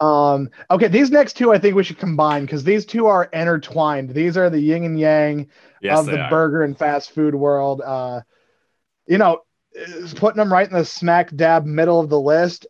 [0.00, 0.48] At um.
[0.70, 4.10] Okay, these next two I think we should combine because these two are intertwined.
[4.10, 5.48] These are the yin and yang
[5.82, 6.30] yes, of the are.
[6.30, 7.80] burger and fast food world.
[7.80, 8.20] Uh,
[9.08, 9.42] you know,
[10.14, 12.66] putting them right in the smack dab middle of the list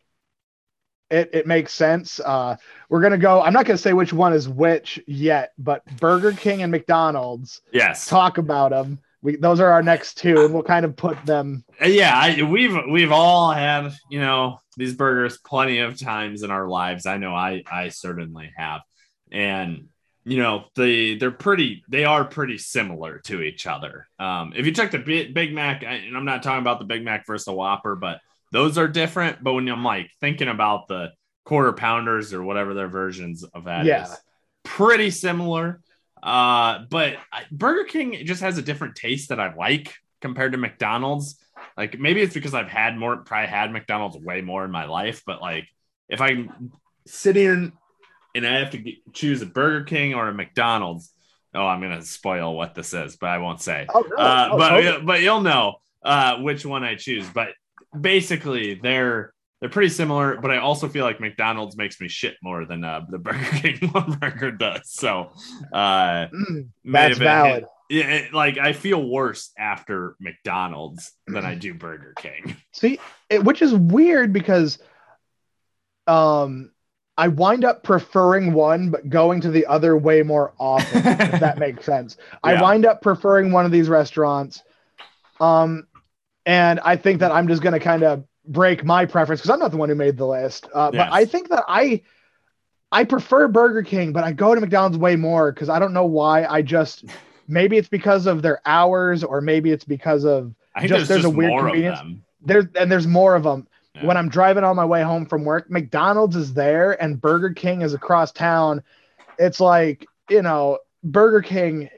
[1.11, 2.19] it, it makes sense.
[2.19, 2.57] Uh,
[2.89, 3.43] we're gonna go.
[3.43, 7.61] I'm not gonna say which one is which yet, but Burger King and McDonald's.
[7.73, 8.07] Yes.
[8.07, 9.01] Talk about them.
[9.25, 11.65] We those are our next two, and we'll kind of put them.
[11.83, 16.69] Yeah, I, we've we've all had you know these burgers plenty of times in our
[16.69, 17.07] lives.
[17.07, 18.83] I know I I certainly have,
[19.33, 19.89] and
[20.27, 24.07] you know they they're pretty they are pretty similar to each other.
[24.19, 27.27] Um, if you took the Big Mac, and I'm not talking about the Big Mac
[27.27, 28.21] versus the Whopper, but
[28.53, 29.43] those are different.
[29.43, 31.13] But when I'm like thinking about the
[31.47, 34.05] quarter pounders or whatever their versions of that yeah.
[34.05, 34.17] is,
[34.65, 35.81] pretty similar.
[36.25, 37.19] Uh, but
[37.53, 41.39] Burger King just has a different taste that I like compared to McDonald's.
[41.77, 45.23] Like maybe it's because I've had more, probably had McDonald's way more in my life.
[45.27, 45.69] But like
[46.09, 46.73] if I'm
[47.07, 47.73] sitting
[48.35, 51.13] and I have to choose a Burger King or a McDonald's,
[51.55, 53.87] oh, I'm gonna spoil what this is, but I won't say.
[53.95, 54.17] Oh, no.
[54.17, 55.05] uh, oh, but totally.
[55.05, 57.29] but you'll know uh, which one I choose.
[57.29, 57.49] But
[57.99, 59.34] basically they're
[59.65, 63.07] they're pretty similar, but I also feel like McDonald's makes me shit more than uh,
[63.09, 64.91] the Burger King one burger does.
[64.91, 65.31] So
[65.73, 67.65] uh, mm, that's valid.
[67.89, 72.57] Yeah, it, like I feel worse after McDonald's than I do Burger King.
[72.73, 73.01] See,
[73.31, 74.77] it, which is weird because
[76.07, 76.71] um
[77.17, 81.57] I wind up preferring one but going to the other way more often if that
[81.57, 82.19] makes sense.
[82.45, 82.51] Yeah.
[82.51, 84.63] I wind up preferring one of these restaurants
[85.41, 85.87] um
[86.45, 89.59] and I think that I'm just going to kind of break my preference because I'm
[89.59, 90.69] not the one who made the list.
[90.75, 91.09] Uh, yes.
[91.09, 92.03] But I think that I
[92.93, 96.07] I prefer Burger King, but I go to McDonald's way more because I don't know
[96.07, 96.45] why.
[96.45, 97.05] I just
[97.49, 101.33] maybe it's because of their hours, or maybe it's because of just there's, there's just
[101.33, 102.21] a weird convenience.
[102.41, 103.67] There's and there's more of them.
[103.95, 104.07] Yeah.
[104.07, 107.83] When I'm driving on my way home from work, McDonald's is there and Burger King
[107.83, 108.83] is across town.
[109.39, 111.89] It's like you know, Burger King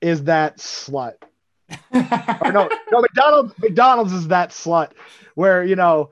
[0.00, 1.14] is that slut
[1.94, 4.90] or no, no, McDonald's McDonald's is that slut
[5.34, 6.10] where you know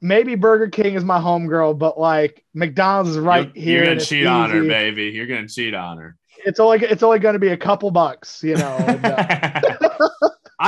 [0.00, 3.84] maybe Burger King is my homegirl, but like McDonald's is right you're, here.
[3.84, 5.04] You're gonna cheat on her, baby.
[5.04, 6.16] You're gonna cheat on her.
[6.44, 8.76] It's only it's only gonna be a couple bucks, you know.
[8.86, 9.60] And, uh,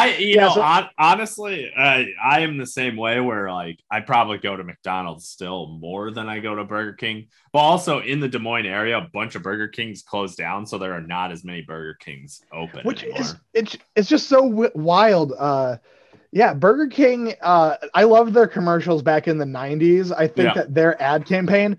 [0.04, 3.78] I, you yeah, know, so, on, honestly, uh, I am the same way where like
[3.90, 7.28] I probably go to McDonald's still more than I go to Burger King.
[7.52, 10.78] But also in the Des Moines area, a bunch of Burger Kings closed down, so
[10.78, 12.80] there are not as many Burger Kings open.
[12.84, 13.20] Which anymore.
[13.20, 15.32] is it's it's just so w- wild.
[15.38, 15.76] Uh,
[16.32, 17.34] yeah, Burger King.
[17.40, 20.12] Uh, I loved their commercials back in the '90s.
[20.16, 20.54] I think yeah.
[20.54, 21.78] that their ad campaign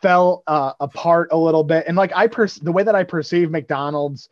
[0.00, 3.50] fell uh, apart a little bit, and like I per- the way that I perceive
[3.50, 4.28] McDonald's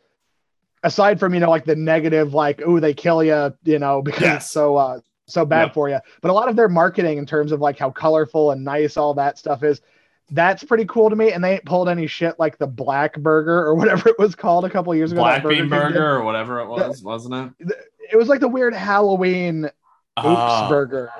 [0.83, 4.37] aside from you know like the negative like oh they kill you you know because
[4.37, 5.73] it's so uh so bad yep.
[5.73, 8.63] for you but a lot of their marketing in terms of like how colorful and
[8.63, 9.81] nice all that stuff is
[10.31, 11.31] that's pretty cool to me.
[11.31, 14.65] And they ain't pulled any shit like the black burger or whatever it was called
[14.65, 17.77] a couple years ago black bean burger or whatever it was wasn't it?
[18.11, 19.73] it was like the weird halloween oops
[20.17, 21.11] uh, burger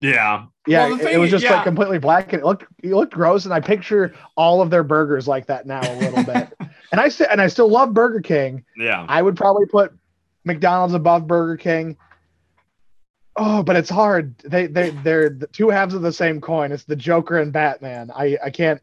[0.00, 0.46] Yeah.
[0.66, 1.54] Yeah, well, it, it, was just yeah.
[1.54, 3.46] like completely black and it looked it looked gross.
[3.46, 6.52] And I picture all of their burgers like that now a little bit.
[6.92, 8.64] and I and I still love Burger King.
[8.76, 9.04] Yeah.
[9.08, 9.92] I would probably put
[10.44, 11.96] McDonald's above Burger King.
[13.36, 14.36] Oh, but it's hard.
[14.38, 16.70] They they they're the two halves of the same coin.
[16.70, 18.10] It's the Joker and Batman.
[18.14, 18.80] I I can't.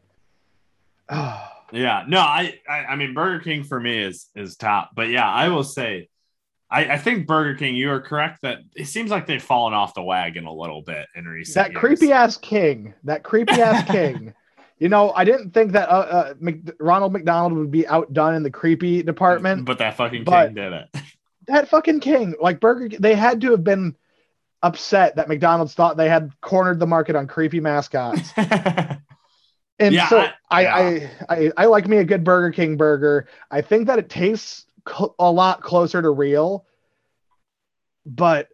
[1.08, 1.42] Oh.
[1.72, 5.28] Yeah, no, I, I I mean Burger King for me is is top, but yeah,
[5.28, 6.08] I will say
[6.70, 9.94] I, I, think Burger King, you are correct that it seems like they've fallen off
[9.94, 11.80] the wagon a little bit in recent That years.
[11.80, 14.34] creepy ass king, that creepy ass king.
[14.78, 18.42] You know, I didn't think that uh, uh, Mc, Ronald McDonald would be outdone in
[18.42, 20.88] the creepy department, but that fucking king did it.
[21.48, 23.94] That fucking king, like Burger, they had to have been
[24.62, 28.32] upset that McDonald's thought they had cornered the market on creepy mascots.
[28.36, 31.08] and yeah, so I, yeah.
[31.28, 33.28] I, I, I like me a good Burger King burger.
[33.48, 36.66] I think that it tastes cl- a lot closer to real,
[38.04, 38.48] but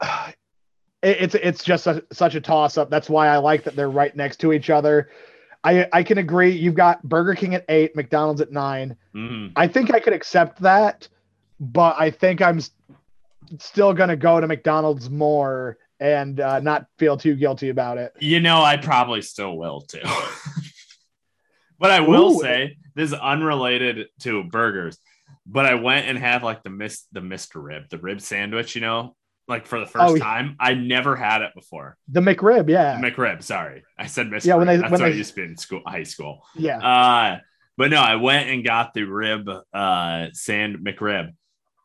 [0.00, 0.32] uh,
[1.02, 2.90] it, it's it's just a, such a toss up.
[2.90, 5.10] That's why I like that they're right next to each other.
[5.64, 6.50] I I can agree.
[6.50, 9.52] You've got Burger King at eight, McDonald's at 9 mm-hmm.
[9.56, 11.08] I think I could accept that,
[11.60, 12.60] but I think I'm
[13.58, 18.12] still gonna go to McDonald's more and uh, not feel too guilty about it.
[18.18, 20.00] You know, I probably still will too.
[21.78, 22.40] but I will Ooh.
[22.40, 24.98] say this is unrelated to burgers
[25.46, 27.62] but I went and had like the miss the Mr.
[27.62, 29.16] Rib, the rib sandwich, you know,
[29.48, 30.56] like for the first oh, time.
[30.60, 31.96] I never had it before.
[32.08, 33.00] The McRib, yeah.
[33.00, 33.82] The McRib, sorry.
[33.98, 34.46] I said Mr.
[34.46, 36.44] Yeah, when they, That's when what they, I used to be in school, high school.
[36.54, 36.78] Yeah.
[36.78, 37.38] Uh,
[37.76, 41.34] but no, I went and got the rib uh sand McRib.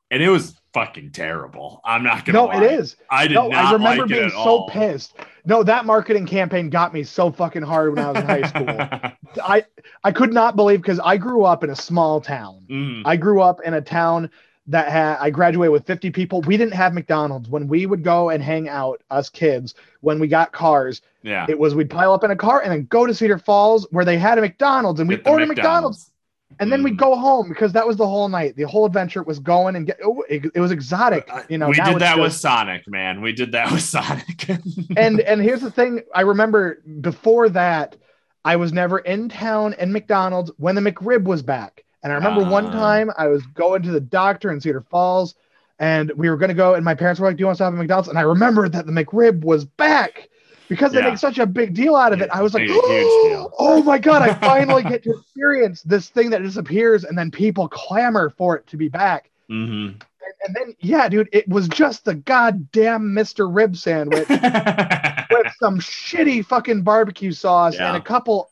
[0.09, 1.81] And it was fucking terrible.
[1.83, 2.37] I'm not gonna.
[2.37, 2.63] No, lie.
[2.63, 2.95] it is.
[3.09, 3.65] I did no, not.
[3.65, 4.69] I remember like being so all.
[4.69, 5.15] pissed.
[5.45, 9.43] No, that marketing campaign got me so fucking hard when I was in high school.
[9.43, 9.65] I
[10.03, 12.65] I could not believe because I grew up in a small town.
[12.69, 13.01] Mm.
[13.05, 14.29] I grew up in a town
[14.67, 16.41] that had I graduated with 50 people.
[16.41, 17.49] We didn't have McDonald's.
[17.49, 21.57] When we would go and hang out, us kids, when we got cars, yeah, it
[21.57, 24.17] was we'd pile up in a car and then go to Cedar Falls where they
[24.17, 25.57] had a McDonald's and we'd order McDonald's.
[25.57, 26.11] McDonald's.
[26.59, 26.85] And then mm.
[26.85, 28.55] we'd go home because that was the whole night.
[28.55, 29.99] The whole adventure was going and get.
[30.29, 31.67] It, it was exotic, uh, you know.
[31.67, 33.21] We did that just, with Sonic, man.
[33.21, 34.49] We did that with Sonic.
[34.97, 37.97] and and here's the thing: I remember before that,
[38.45, 41.83] I was never in town in McDonald's when the McRib was back.
[42.01, 42.71] And I remember uh, one ah.
[42.71, 45.35] time I was going to the doctor in Cedar Falls,
[45.79, 47.63] and we were going to go, and my parents were like, "Do you want to
[47.63, 50.29] stop at McDonald's?" And I remembered that the McRib was back
[50.69, 51.09] because they yeah.
[51.09, 52.29] make such a big deal out of it.
[52.31, 56.41] I was like, oh, oh my god, I finally get to experience this thing that
[56.41, 59.29] disappears, and then people clamor for it to be back.
[59.49, 59.93] Mm-hmm.
[59.93, 60.03] And,
[60.45, 63.53] and, then, yeah, dude, it was just the goddamn Mr.
[63.53, 67.87] Rib sandwich with some shitty fucking barbecue sauce yeah.
[67.87, 68.51] and a couple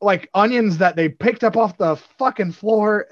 [0.00, 3.06] like onions that they picked up off the fucking floor.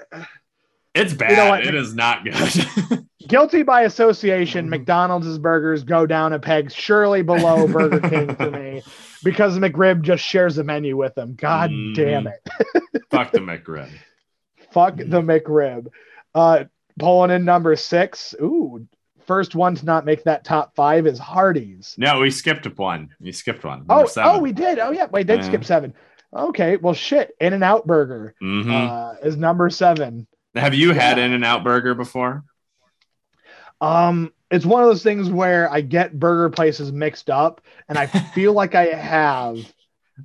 [0.93, 1.31] It's bad.
[1.31, 1.65] You know what?
[1.65, 3.05] it is not good.
[3.27, 8.83] Guilty by association, McDonald's burgers go down a peg, surely below Burger King to me,
[9.23, 11.33] because McRib just shares the menu with them.
[11.35, 11.95] God mm.
[11.95, 12.39] damn it!
[13.09, 13.89] Fuck the McRib.
[14.71, 15.87] Fuck the McRib.
[16.35, 16.65] Uh,
[16.99, 18.35] pulling in number six.
[18.41, 18.85] Ooh,
[19.25, 21.95] first one to not make that top five is Hardee's.
[21.97, 23.09] No, we skipped one.
[23.19, 23.85] We skipped one.
[23.89, 24.31] oh, seven.
[24.31, 24.79] oh, we did.
[24.79, 25.93] Oh, yeah, we did uh, skip seven.
[26.35, 27.35] Okay, well, shit.
[27.39, 28.71] In and Out Burger mm-hmm.
[28.71, 30.27] uh, is number seven.
[30.55, 32.43] Have you had In and Out Burger before?
[33.81, 38.05] Um, it's one of those things where I get burger places mixed up, and I
[38.35, 39.57] feel like I have.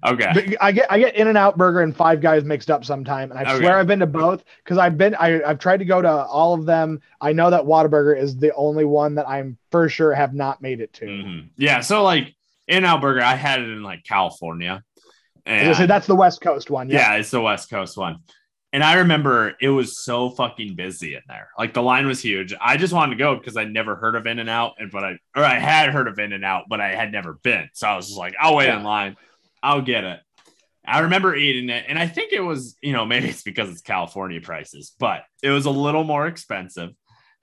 [0.07, 0.55] Okay.
[0.61, 3.39] I get I get In and Out Burger and Five Guys mixed up sometime, and
[3.41, 3.59] I okay.
[3.59, 6.53] swear I've been to both because I've been I, I've tried to go to all
[6.53, 7.01] of them.
[7.21, 10.81] I know that Whataburger is the only one that I'm for sure have not made
[10.81, 11.07] it to.
[11.07, 11.47] Mm-hmm.
[11.57, 12.37] Yeah, so like
[12.67, 14.85] In N Out Burger, I had it in like California.
[15.47, 16.91] And, so that's the West Coast one.
[16.91, 17.13] Yeah.
[17.13, 18.19] yeah, it's the West Coast one.
[18.73, 21.49] And I remember it was so fucking busy in there.
[21.59, 22.53] Like the line was huge.
[22.61, 25.05] I just wanted to go because I never heard of In and Out, and but
[25.05, 27.69] I or I had heard of In and Out, but I had never been.
[27.73, 28.79] So I was just like, I'll wait yeah.
[28.79, 29.17] in line.
[29.63, 30.21] I'll get it.
[30.87, 33.81] I remember eating it, and I think it was, you know, maybe it's because it's
[33.81, 36.91] California prices, but it was a little more expensive.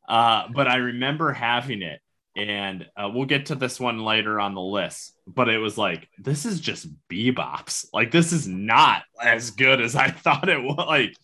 [0.07, 1.99] Uh, but I remember having it,
[2.35, 5.13] and uh, we'll get to this one later on the list.
[5.27, 7.87] But it was like this is just bebops.
[7.93, 10.85] Like this is not as good as I thought it was.
[10.87, 11.15] Like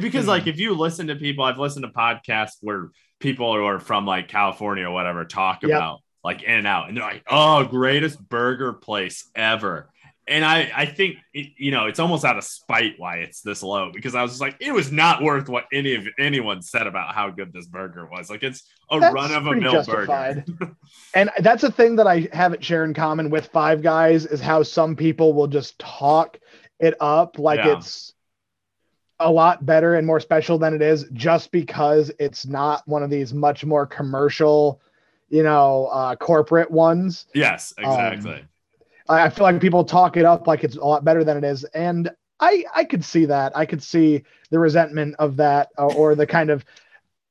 [0.00, 3.64] because mm like if you listen to people, I've listened to podcasts where people who
[3.64, 5.70] are from like California or whatever talk yep.
[5.70, 9.88] about like In and Out, and they're like, "Oh, greatest burger place ever."
[10.28, 13.62] And I, I think it, you know it's almost out of spite why it's this
[13.62, 16.86] low because I was just like it was not worth what any of anyone said
[16.86, 18.30] about how good this burger was.
[18.30, 20.44] Like it's a that's run of a mill burger.
[21.14, 24.62] and that's a thing that I haven't shared in common with Five Guys is how
[24.62, 26.38] some people will just talk
[26.78, 27.76] it up like yeah.
[27.76, 28.14] it's
[29.20, 33.10] a lot better and more special than it is just because it's not one of
[33.10, 34.80] these much more commercial
[35.28, 37.26] you know, uh, corporate ones.
[37.34, 38.32] Yes, exactly.
[38.32, 38.48] Um,
[39.08, 41.64] I feel like people talk it up like it's a lot better than it is,
[41.64, 43.56] and I I could see that.
[43.56, 46.64] I could see the resentment of that, uh, or the kind of.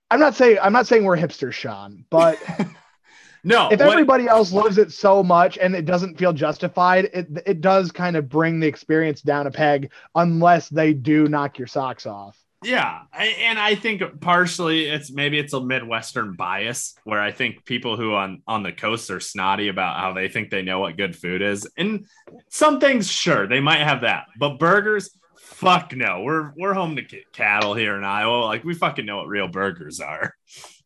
[0.09, 2.39] I'm not saying I'm not saying we're hipsters, Sean, but
[3.43, 3.69] no.
[3.69, 7.61] If what, everybody else loves it so much and it doesn't feel justified, it it
[7.61, 12.05] does kind of bring the experience down a peg, unless they do knock your socks
[12.05, 12.37] off.
[12.63, 17.65] Yeah, I, and I think partially it's maybe it's a midwestern bias where I think
[17.65, 20.97] people who on on the coast are snotty about how they think they know what
[20.97, 22.07] good food is, and
[22.49, 26.23] some things sure they might have that, but burgers, fuck no.
[26.23, 29.99] We're we're home to cattle here in Iowa, like we fucking know what real burgers
[29.99, 30.33] are.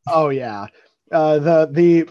[0.08, 0.68] Oh yeah,
[1.10, 2.10] uh, the the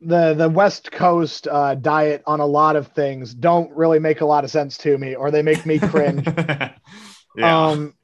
[0.00, 4.26] the the West Coast uh, diet on a lot of things don't really make a
[4.26, 6.26] lot of sense to me, or they make me cringe.
[7.36, 7.66] yeah.
[7.66, 7.94] Um,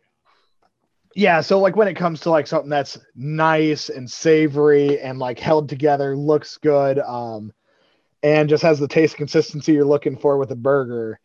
[1.20, 5.38] yeah so like when it comes to like something that's nice and savory and like
[5.38, 7.52] held together looks good um
[8.22, 11.20] and just has the taste consistency you're looking for with a burger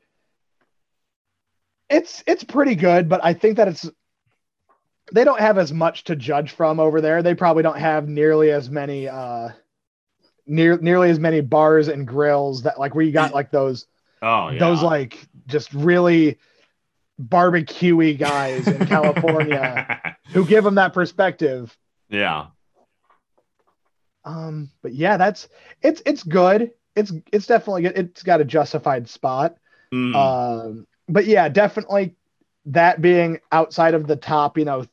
[1.90, 3.90] it's it's pretty good but i think that it's
[5.14, 8.52] they don't have as much to judge from over there they probably don't have nearly
[8.52, 9.48] as many uh
[10.46, 13.86] near nearly as many bars and grills that like where you got like those
[14.22, 14.60] oh yeah.
[14.60, 16.38] those like just really
[17.22, 21.76] barbecuey guys in California who give them that perspective.
[22.10, 22.48] Yeah.
[24.24, 25.48] Um, but yeah, that's
[25.82, 26.72] it's it's good.
[26.96, 27.98] It's it's definitely good.
[27.98, 29.58] It's got a justified spot.
[29.94, 30.16] Mm.
[30.16, 32.16] Um, but yeah, definitely
[32.66, 34.86] that being outside of the top, you know,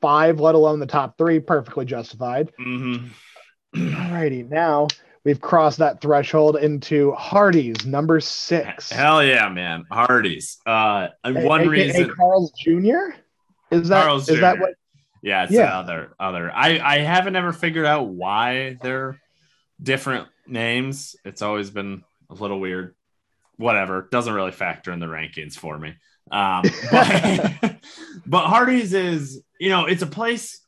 [0.00, 2.52] five, let alone the top three, perfectly justified.
[2.60, 3.06] Mm-hmm.
[3.76, 4.88] Alrighty, now
[5.24, 8.90] we've crossed that threshold into Hardee's number six.
[8.90, 10.58] Hell yeah, man, Hardee's.
[10.66, 13.14] Uh, one a- reason a- Carl's Jr.
[13.70, 14.40] Is that Carl's is Jr.
[14.40, 14.74] that what?
[15.22, 15.78] Yeah, it's yeah.
[15.78, 16.50] other other.
[16.50, 19.20] I I haven't ever figured out why they're
[19.80, 21.14] different names.
[21.24, 22.94] It's always been a little weird.
[23.56, 25.94] Whatever, doesn't really factor in the rankings for me.
[26.30, 27.76] Um, but,
[28.26, 30.61] but Hardee's is you know it's a place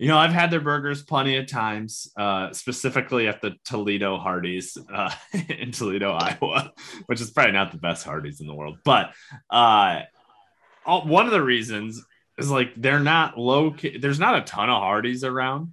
[0.00, 4.78] you know, I've had their burgers plenty of times, uh, specifically at the Toledo Hardee's
[4.90, 5.12] uh,
[5.50, 6.72] in Toledo, Iowa,
[7.04, 8.78] which is probably not the best Hardee's in the world.
[8.82, 9.12] But
[9.50, 10.00] uh,
[10.86, 12.02] all, one of the reasons
[12.38, 13.76] is like they're not low.
[14.00, 15.72] There's not a ton of Hardee's around,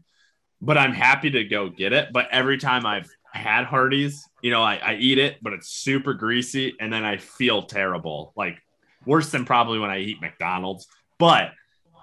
[0.62, 2.10] but I'm happy to go get it.
[2.12, 6.14] But every time I've had Hardee's, you know, I, I eat it, but it's super
[6.14, 8.58] greasy, and then I feel terrible, like
[9.06, 10.86] worse than probably when I eat McDonald's.
[11.18, 11.52] But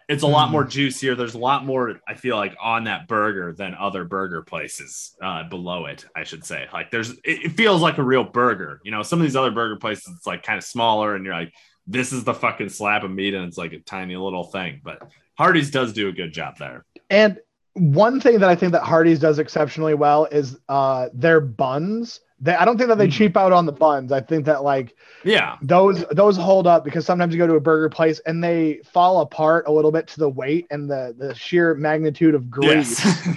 [0.09, 0.71] it's a lot more mm.
[0.71, 1.15] juicier.
[1.15, 5.49] There's a lot more, I feel like, on that burger than other burger places uh,
[5.49, 6.67] below it, I should say.
[6.73, 8.81] Like, there's, it, it, feels like a real burger.
[8.85, 11.35] You know, some of these other burger places, it's like kind of smaller, and you're
[11.35, 11.53] like,
[11.87, 14.81] this is the fucking slab of meat, and it's like a tiny little thing.
[14.83, 15.03] But
[15.39, 16.85] Hardee's does do a good job there.
[17.11, 17.39] And
[17.75, 22.55] one thing that I think that Hardee's does exceptionally well is uh, their buns they,
[22.55, 23.17] I don't think that they mm-hmm.
[23.17, 24.13] cheap out on the buns.
[24.13, 27.61] I think that like yeah, those those hold up because sometimes you go to a
[27.61, 31.35] burger place and they fall apart a little bit to the weight and the the
[31.35, 33.29] sheer magnitude of grease yes.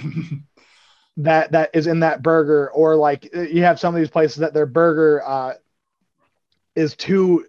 [1.16, 2.70] that that is in that burger.
[2.70, 5.54] Or like you have some of these places that their burger uh,
[6.76, 7.46] is too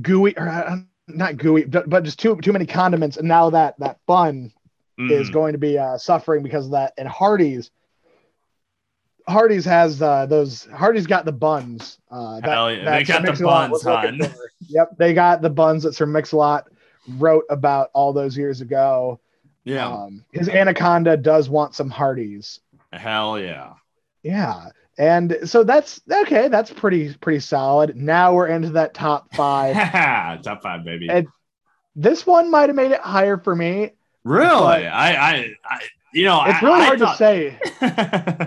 [0.00, 0.76] gooey or uh,
[1.08, 4.52] not gooey, but, but just too too many condiments, and now that that bun
[4.96, 5.10] mm.
[5.10, 6.92] is going to be uh, suffering because of that.
[6.96, 7.72] And Hardee's
[9.28, 10.66] Hardee's has uh, those.
[10.66, 11.98] Hardee's got the buns.
[12.10, 12.98] Uh, that, Hell yeah.
[12.98, 14.20] They got the buns, hon.
[14.68, 16.68] Yep, they got the buns that Sir Mix-a-Lot
[17.18, 19.20] wrote about all those years ago.
[19.64, 22.60] Yeah, um, his Anaconda does want some Hardee's.
[22.92, 23.74] Hell yeah.
[24.22, 26.48] Yeah, and so that's okay.
[26.48, 27.96] That's pretty pretty solid.
[27.96, 29.74] Now we're into that top five.
[30.42, 31.08] top five, baby.
[31.10, 31.26] And
[31.96, 33.92] this one might have made it higher for me.
[34.22, 34.86] Really?
[34.86, 35.80] I, I, I
[36.16, 37.12] you know, it's really I, hard thought...
[37.12, 37.58] to say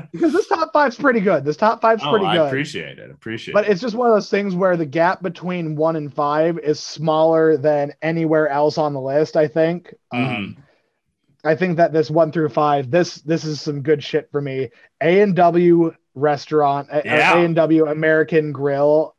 [0.12, 1.46] because this top five's pretty good.
[1.46, 2.42] This top five's oh, pretty good.
[2.42, 3.12] I appreciate it.
[3.12, 3.68] Appreciate but it.
[3.68, 6.80] But it's just one of those things where the gap between one and five is
[6.80, 9.38] smaller than anywhere else on the list.
[9.38, 9.94] I think.
[10.12, 10.36] Mm-hmm.
[10.36, 10.58] Um,
[11.44, 14.72] I think that this one through five, this this is some good shit for me.
[15.00, 19.16] A and W restaurant, A and W American Grill.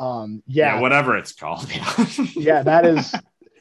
[0.00, 0.74] Um, yeah.
[0.74, 1.70] yeah, whatever it's called.
[2.34, 3.14] yeah, that is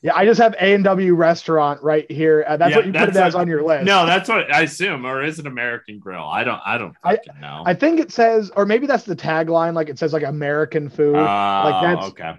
[0.06, 2.46] Yeah, I just have A and W restaurant right here.
[2.48, 3.86] Uh, that's yeah, what you put it as on your list.
[3.86, 6.24] No, that's what I assume, or is it American Grill?
[6.24, 6.62] I don't.
[6.64, 7.64] I don't I, know.
[7.66, 9.74] I think it says, or maybe that's the tagline.
[9.74, 11.16] Like it says, like American food.
[11.16, 12.36] Like that's okay.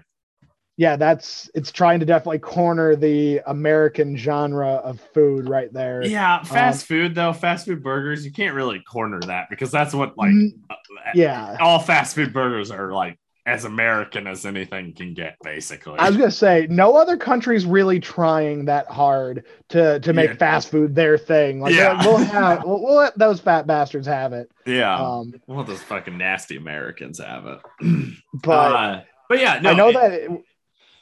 [0.77, 6.05] Yeah, that's it's trying to definitely corner the American genre of food right there.
[6.05, 9.93] Yeah, fast um, food though, fast food burgers, you can't really corner that because that's
[9.93, 10.75] what like mm, uh,
[11.13, 15.97] yeah, all fast food burgers are like as American as anything can get, basically.
[15.97, 20.35] I was gonna say no other country's really trying that hard to to make yeah.
[20.35, 21.61] fast food their thing.
[21.61, 22.05] Like yeah.
[22.05, 24.51] we'll have we'll, we'll, let those fat bastards have it.
[24.65, 24.93] Yeah.
[24.93, 27.59] Um, we'll let those fucking nasty Americans have it.
[28.43, 30.11] but uh, but yeah, no, I know it, that.
[30.11, 30.31] It,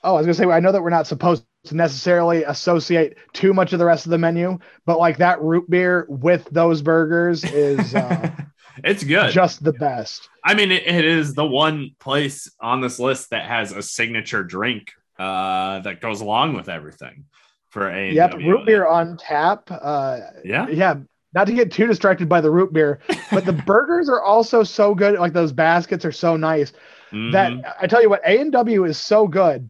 [0.03, 3.55] oh, I was gonna say I know that we're not supposed to necessarily associate too
[3.55, 7.43] much of the rest of the menu, but like that root beer with those burgers
[7.43, 7.95] is.
[7.95, 8.29] Uh,
[8.83, 9.31] it's good.
[9.31, 10.29] Just the best.
[10.45, 14.43] I mean, it, it is the one place on this list that has a signature
[14.43, 17.25] drink uh, that goes along with everything
[17.69, 18.13] for a.
[18.13, 19.67] Yep, root beer on tap.
[19.71, 20.95] Uh, yeah, yeah.
[21.33, 22.99] Not to get too distracted by the root beer,
[23.31, 25.19] but the burgers are also so good.
[25.19, 26.71] Like those baskets are so nice
[27.11, 27.31] mm-hmm.
[27.31, 29.69] that I tell you what, A and W is so good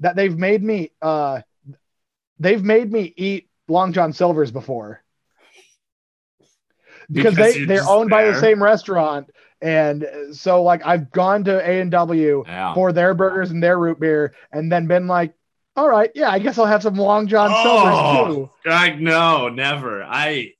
[0.00, 0.90] that they've made me.
[1.00, 1.42] Uh,
[2.40, 5.02] they've made me eat Long John Silver's before
[7.10, 8.26] because, because they they're owned there.
[8.26, 9.30] by the same restaurant
[9.62, 12.44] and so like i've gone to a&w
[12.74, 15.32] for their burgers and their root beer and then been like
[15.76, 19.02] all right yeah i guess i'll have some long john oh, silvers too.
[19.02, 20.02] No never.
[20.04, 20.52] I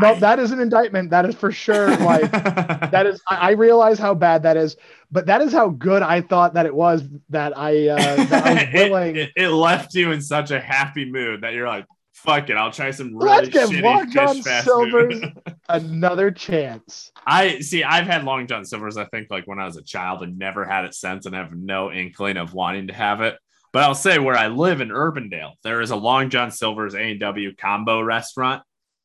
[0.00, 1.10] no I, that is an indictment.
[1.10, 4.76] That is for sure like that is I, I, realize how bad that is
[5.10, 8.54] but that is how good i thought that it was that i uh that i
[8.54, 11.86] was willing it, it, it left you in such a happy mood that you're like
[12.22, 15.20] fuck it, I'll try some really Let's give shitty Long John Silver's
[15.68, 17.10] another chance.
[17.26, 17.82] I see.
[17.82, 18.96] I've had Long John Silver's.
[18.96, 21.52] I think like when I was a child and never had it since, and have
[21.52, 23.36] no inkling of wanting to have it.
[23.72, 27.12] But I'll say where I live in Urbandale, there is a Long John Silver's A
[27.12, 28.62] and W combo restaurant,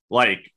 [0.09, 0.51] like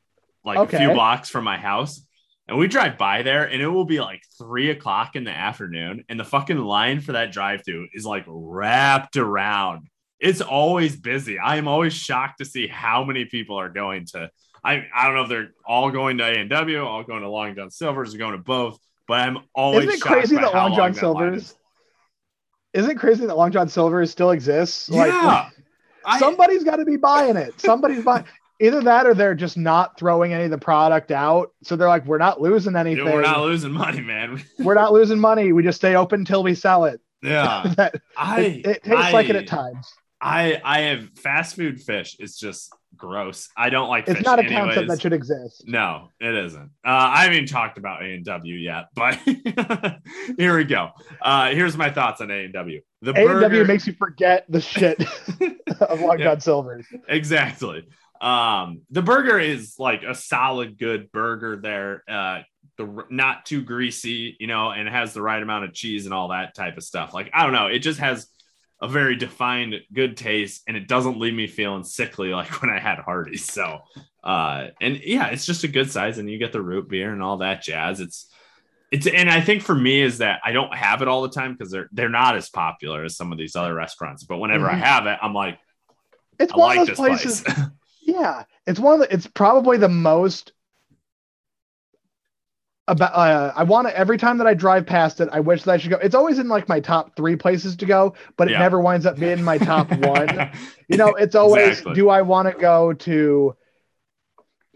[0.45, 0.77] like okay.
[0.77, 2.05] a few blocks from my house.
[2.49, 6.05] And we drive by there, and it will be like three o'clock in the afternoon,
[6.09, 9.87] and the fucking line for that drive-through is like wrapped around
[10.21, 11.39] it's always busy.
[11.39, 14.31] I am always shocked to see how many people are going to.
[14.63, 17.29] I I don't know if they're all going to A and W, all going to
[17.29, 18.79] Long John Silver's, or going to both.
[19.09, 21.55] But I'm always isn't it crazy that Long John Silver's
[22.73, 24.89] isn't it crazy that Long John Silver's still exists?
[24.89, 25.49] Yeah.
[26.05, 27.61] Like, somebody's got to be buying it.
[27.61, 28.25] Somebody's buying
[28.61, 31.53] either that or they're just not throwing any of the product out.
[31.63, 33.05] So they're like, we're not losing anything.
[33.05, 34.43] we're not losing money, man.
[34.59, 35.53] we're not losing money.
[35.53, 37.01] We just stay open until we sell it.
[37.23, 37.73] Yeah.
[37.77, 39.93] that, I, it, it tastes I, like it at times.
[40.21, 42.17] I I have fast food fish.
[42.19, 43.49] It's just gross.
[43.57, 44.09] I don't like.
[44.09, 44.19] It.
[44.19, 44.65] It's not a anyways.
[44.65, 45.65] concept that should exist.
[45.67, 46.71] No, it isn't.
[46.85, 49.15] Uh, I haven't even talked about A and W yet, but
[50.37, 50.91] here we go.
[51.23, 52.81] Uh, here's my thoughts on A and W.
[53.03, 55.01] The A and W makes you forget the shit
[55.81, 56.87] of Long John Silver's.
[57.09, 57.87] Exactly.
[58.21, 61.57] Um, the burger is like a solid, good burger.
[61.57, 62.43] There, uh,
[62.77, 66.15] the not too greasy, you know, and it has the right amount of cheese and
[66.15, 67.15] all that type of stuff.
[67.15, 68.27] Like I don't know, it just has
[68.83, 72.79] a very defined good taste and it doesn't leave me feeling sickly like when I
[72.79, 73.45] had Hardee's.
[73.45, 73.81] So,
[74.25, 77.23] uh, and yeah, it's just a good size and you get the root beer and
[77.23, 78.01] all that jazz.
[78.01, 78.27] It's,
[78.91, 81.53] it's, and I think for me is that I don't have it all the time
[81.53, 84.25] because they're, they're not as popular as some of these other restaurants.
[84.25, 84.83] But whenever mm-hmm.
[84.83, 85.59] I have it, I'm like,
[86.39, 87.45] it's I one like of those places.
[88.03, 88.45] yeah.
[88.67, 90.53] It's one of the, it's probably the most
[92.91, 95.73] about uh, I want to every time that I drive past it, I wish that
[95.73, 95.99] I should go.
[95.99, 98.59] It's always in like my top three places to go, but it yeah.
[98.59, 100.51] never winds up being my top one.
[100.89, 101.95] you know, it's always exactly.
[101.95, 103.57] do I want to go to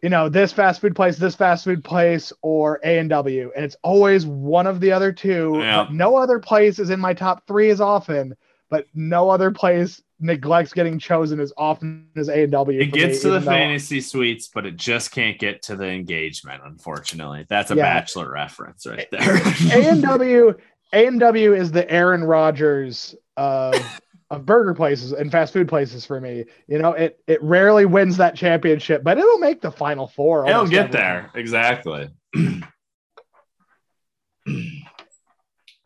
[0.00, 3.64] you know this fast food place, this fast food place, or A and W, and
[3.64, 5.56] it's always one of the other two.
[5.58, 5.88] Yeah.
[5.90, 8.36] No other place is in my top three as often,
[8.70, 12.80] but no other place neglects getting chosen as often as A and W.
[12.80, 16.62] It gets me, to the fantasy suites, but it just can't get to the engagement.
[16.64, 17.82] Unfortunately, that's a yeah.
[17.82, 19.36] bachelor reference right there.
[19.72, 20.54] A and W,
[20.92, 23.74] A and W is the Aaron Rodgers of
[24.30, 26.46] of burger places and fast food places for me.
[26.66, 30.48] You know, it it rarely wins that championship, but it'll make the final four.
[30.48, 32.08] It'll get there exactly.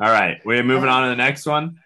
[0.00, 1.80] All right, we're moving on to the next one.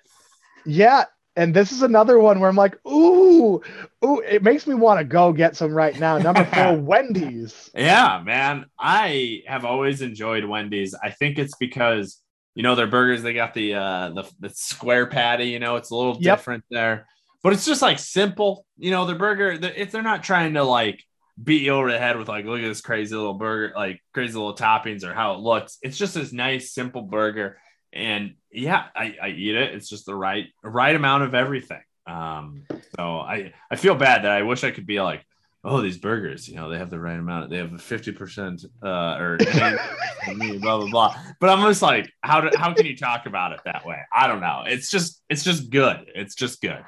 [0.67, 1.07] Yeah,
[1.37, 3.63] and this is another one where I'm like, ooh,
[4.05, 6.19] ooh, it makes me want to go get some right now.
[6.19, 7.71] Number four, Wendy's.
[7.75, 8.67] Yeah, man.
[8.79, 10.95] I have always enjoyed Wendy's.
[10.95, 12.19] I think it's because
[12.55, 15.91] you know their burgers, they got the uh the, the square patty, you know, it's
[15.91, 16.39] a little yep.
[16.39, 17.07] different there.
[17.43, 21.03] But it's just like simple, you know, their burger, if they're not trying to like
[21.43, 24.35] beat you over the head with like, look at this crazy little burger, like crazy
[24.35, 25.79] little toppings or how it looks.
[25.83, 27.59] It's just this nice, simple burger
[27.93, 29.75] and yeah, I, I eat it.
[29.75, 31.83] It's just the right right amount of everything.
[32.07, 32.65] Um,
[32.97, 35.25] so I I feel bad that I wish I could be like,
[35.65, 37.51] oh, these burgers, you know, they have the right amount.
[37.51, 39.39] They have a fifty percent uh, or
[40.27, 41.17] blah blah blah.
[41.41, 43.99] But I'm just like, how do how can you talk about it that way?
[44.13, 44.65] I don't know.
[44.67, 46.11] It's just it's just good.
[46.15, 46.85] It's just good.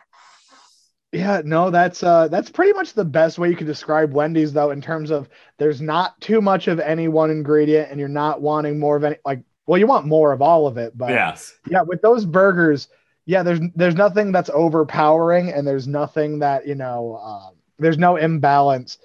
[1.12, 4.72] Yeah, no, that's uh that's pretty much the best way you could describe Wendy's though
[4.72, 5.28] in terms of
[5.58, 9.16] there's not too much of any one ingredient and you're not wanting more of any
[9.24, 12.88] like well, you want more of all of it, but yes, yeah, with those burgers,
[13.26, 18.16] yeah, there's there's nothing that's overpowering, and there's nothing that you know, uh, there's no
[18.16, 18.98] imbalance,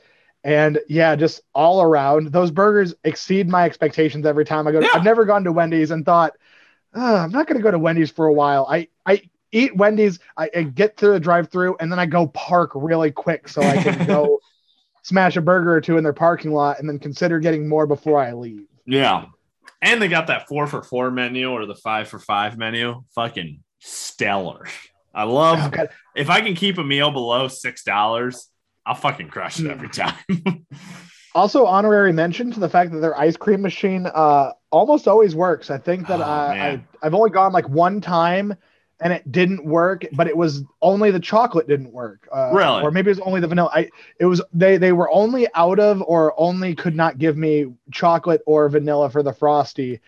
[0.43, 4.81] and yeah, just all around, those burgers exceed my expectations every time I go.
[4.81, 4.89] Yeah.
[4.93, 6.33] I've never gone to Wendy's and thought,
[6.93, 8.67] "Ugh, I'm not going to go to Wendy's for a while.
[8.69, 12.71] I I eat Wendy's, I, I get to the drive-through, and then I go park
[12.75, 14.39] really quick so I can go
[15.01, 18.19] smash a burger or two in their parking lot, and then consider getting more before
[18.19, 18.67] I leave.
[18.85, 19.25] yeah.
[19.81, 23.03] And they got that four for four menu or the five for five menu.
[23.15, 24.65] Fucking stellar.
[25.13, 28.47] I love Oh, if I can keep a meal below six dollars,
[28.85, 30.15] I'll fucking crush it every time.
[31.35, 35.69] Also, honorary mention to the fact that their ice cream machine uh, almost always works.
[35.69, 36.83] I think that Oh, uh, I.
[37.03, 38.55] I've only gone like one time
[39.01, 42.27] and it didn't work, but it was only the chocolate didn't work.
[42.31, 42.81] Uh, Really?
[42.83, 43.69] Or maybe it was only the vanilla.
[43.73, 43.89] I
[44.19, 48.41] it was they they were only out of or only could not give me chocolate
[48.45, 50.01] or vanilla for the frosty.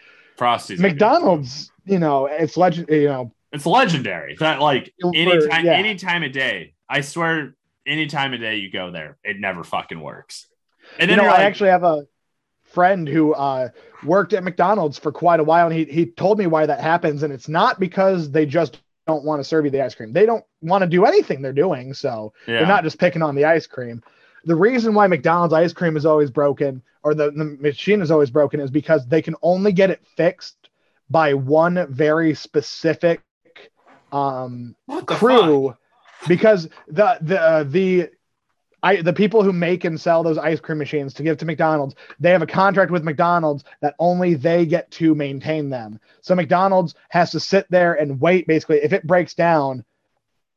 [0.75, 2.89] Good McDonald's, you know, it's legend.
[2.89, 4.35] You know, It's legendary.
[4.39, 5.73] That like For- anytime, yeah.
[5.73, 6.73] any time of day.
[6.89, 10.47] I swear, any time of day you go there, it never fucking works.
[10.99, 12.05] And you then know, you're I like, actually have a
[12.73, 13.69] friend who uh,
[14.03, 17.23] worked at McDonald's for quite a while, and he he told me why that happens,
[17.23, 20.13] and it's not because they just don't want to serve you the ice cream.
[20.13, 23.35] They don't want to do anything they're doing, so yeah, they're not just picking on
[23.35, 24.01] the ice cream.
[24.45, 28.31] The reason why McDonald's ice cream is always broken, or the, the machine is always
[28.31, 30.69] broken, is because they can only get it fixed
[31.09, 33.21] by one very specific
[34.11, 34.75] um,
[35.05, 35.75] crew
[36.27, 38.09] because the the uh, the
[38.83, 41.95] I the people who make and sell those ice cream machines to give to McDonald's,
[42.19, 45.99] they have a contract with McDonald's that only they get to maintain them.
[46.21, 49.85] So McDonald's has to sit there and wait basically if it breaks down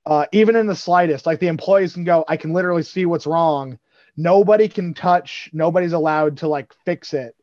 [0.06, 3.26] uh, even in the slightest, like the employees can go, I can literally see what's
[3.26, 3.78] wrong.
[4.16, 7.34] Nobody can touch, nobody's allowed to like fix it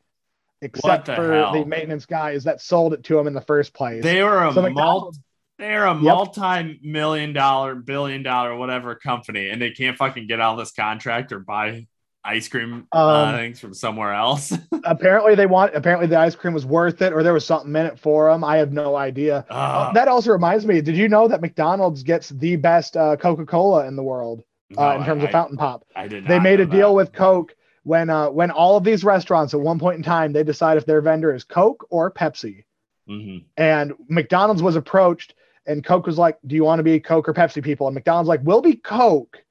[0.62, 1.54] except the for hell?
[1.54, 4.04] the maintenance guys that sold it to them in the first place.
[4.04, 5.18] They are a So multi.
[5.62, 6.01] They're a Yep.
[6.01, 11.32] multi-million dollar, billion dollar, whatever company, and they can't fucking get out of this contract
[11.32, 11.86] or buy
[12.24, 12.97] ice cream uh,
[13.30, 14.51] Um, things from somewhere else.
[14.84, 17.86] apparently they want apparently the ice cream was worth it or there was something in
[17.88, 21.07] it for them i have no idea Uh, Uh, that also reminds me did you
[21.09, 24.43] know that mcdonald's gets the best uh, coca-cola in the world
[24.78, 26.26] uh, no, in terms I, of fountain pop I, I did.
[26.28, 26.93] they made a deal that.
[26.93, 30.43] with coke when uh, when all of these restaurants at one point in time they
[30.43, 32.66] decide if their vendor is coke or pepsi
[33.09, 33.45] Mhm.
[33.57, 35.34] and mcdonald's was approached
[35.68, 38.28] and coke was like do you want to be coke or pepsi people and mcdonald's
[38.30, 39.43] like we'll be coke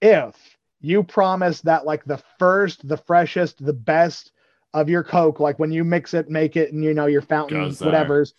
[0.00, 0.34] if
[0.80, 4.32] you promise that like the first the freshest the best
[4.74, 7.56] of your coke like when you mix it make it and you know your fountain
[7.86, 8.34] whatever's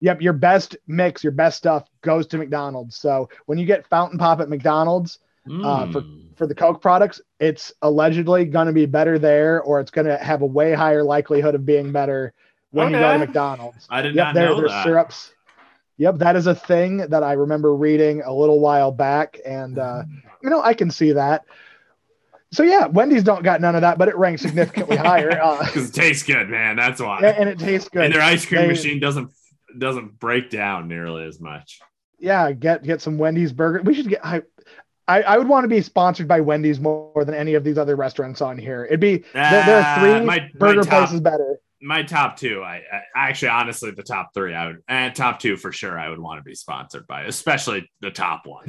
[0.00, 4.18] yep your best mix your best stuff goes to mcdonald's so when you get fountain
[4.18, 5.18] pop at mcdonald's
[5.62, 6.36] Uh, for- Mm.
[6.36, 10.16] for the coke products it's allegedly going to be better there or it's going to
[10.18, 12.32] have a way higher likelihood of being better
[12.72, 14.82] when you go to mcdonald's I did Yep, not there, know there's that.
[14.82, 15.32] syrups.
[15.98, 20.02] Yep, that is a thing that I remember reading a little while back, and uh,
[20.42, 21.44] you know I can see that.
[22.52, 25.88] So yeah, Wendy's don't got none of that, but it ranks significantly higher, uh, because
[25.90, 26.76] it tastes good, man.
[26.76, 27.20] That's why.
[27.20, 28.04] and it tastes good.
[28.04, 29.30] and their ice cream They- machine doesn't
[29.78, 31.80] doesn't break down nearly as much.
[32.18, 33.82] yeah, get get some Wendy's burger.
[33.82, 34.24] We should get.
[34.24, 34.42] I,
[35.08, 37.94] I, I would want to be sponsored by Wendy's more than any of these other
[37.96, 38.84] restaurants on here.
[38.84, 41.58] It'd be there, there are Ah, three my- my burger top- places better.
[41.82, 45.56] My top two, I, I actually honestly the top three, I would and top two
[45.56, 45.98] for sure.
[45.98, 48.66] I would want to be sponsored by, especially the top one.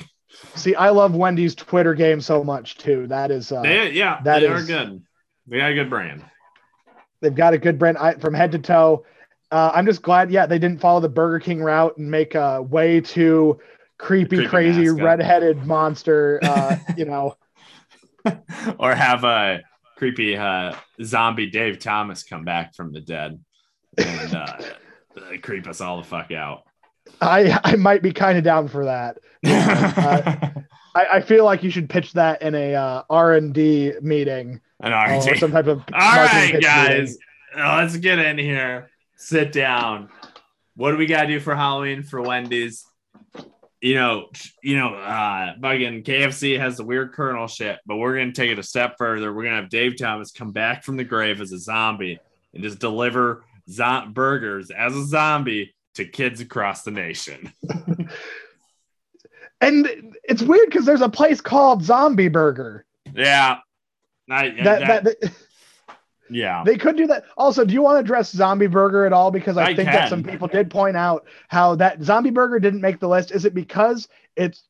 [0.55, 3.07] See, I love Wendy's Twitter game so much too.
[3.07, 5.01] That is uh, They, yeah, that they are good.
[5.47, 6.23] They got a good brand.
[7.21, 9.05] They've got a good brand I, from head to toe.
[9.49, 12.61] Uh, I'm just glad, yeah, they didn't follow the Burger King route and make a
[12.61, 13.59] way too
[13.97, 15.03] creepy, Creepy crazy, mascot.
[15.03, 16.39] redheaded monster.
[16.43, 17.35] Uh, you know,
[18.77, 19.61] or have a
[19.97, 23.43] creepy uh, zombie Dave Thomas come back from the dead
[23.97, 24.57] and uh,
[25.41, 26.63] creep us all the fuck out.
[27.19, 29.17] I I might be kind of down for that.
[29.45, 34.61] I, I feel like you should pitch that in a uh, R and D meeting
[34.81, 35.37] An or RT.
[35.37, 35.83] some type of.
[35.93, 37.17] All right, guys,
[37.55, 38.89] let's get in here.
[39.15, 40.09] Sit down.
[40.75, 42.85] What do we gotta do for Halloween for Wendy's?
[43.81, 44.29] You know,
[44.63, 48.57] you know, uh, fucking KFC has the weird Colonel shit, but we're gonna take it
[48.59, 49.31] a step further.
[49.33, 52.19] We're gonna have Dave Thomas come back from the grave as a zombie
[52.53, 57.53] and just deliver zo- burgers as a zombie to kids across the nation.
[59.59, 62.85] And it's weird because there's a place called Zombie Burger.
[63.15, 63.57] Yeah,
[64.29, 65.31] I, That, that- that,
[66.29, 66.63] yeah.
[66.65, 67.25] They could do that.
[67.37, 69.31] Also, do you want to address Zombie Burger at all?
[69.31, 69.93] Because I, I think can.
[69.93, 73.31] that some people did point out how that Zombie Burger didn't make the list.
[73.31, 74.63] Is it because it's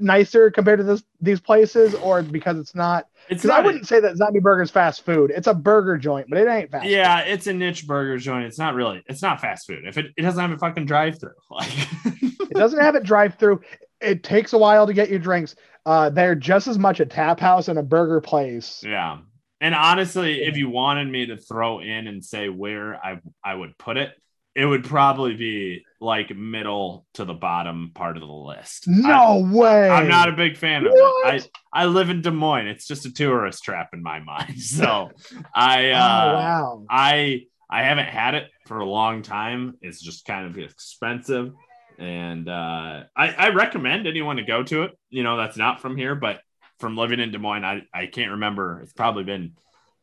[0.00, 3.06] nicer compared to this these places, or because it's not?
[3.28, 5.30] Because I wouldn't say that Zombie Burger is fast food.
[5.34, 6.86] It's a burger joint, but it ain't fast.
[6.86, 7.30] Yeah, food.
[7.32, 8.46] it's a niche burger joint.
[8.46, 9.02] It's not really.
[9.06, 9.84] It's not fast food.
[9.86, 11.68] If it, it doesn't have a fucking drive through, like
[12.12, 13.60] it doesn't have a drive through.
[14.00, 15.54] It takes a while to get your drinks.
[15.86, 18.82] Uh, they're just as much a tap house and a burger place.
[18.86, 19.18] Yeah.
[19.60, 23.76] And honestly, if you wanted me to throw in and say where I I would
[23.76, 24.14] put it,
[24.54, 28.88] it would probably be like middle to the bottom part of the list.
[28.88, 29.90] No I, way.
[29.90, 31.34] I'm not a big fan of what?
[31.34, 31.48] it.
[31.72, 32.68] I I live in Des Moines.
[32.68, 34.60] It's just a tourist trap in my mind.
[34.60, 35.10] So
[35.54, 36.86] I oh, uh, oh, wow.
[36.88, 39.74] I I haven't had it for a long time.
[39.82, 41.52] It's just kind of expensive.
[41.98, 44.98] And uh, I, I recommend anyone to go to it.
[45.10, 46.40] You know, that's not from here, but
[46.80, 48.80] from living in Des Moines, I, I can't remember.
[48.82, 49.52] It's probably been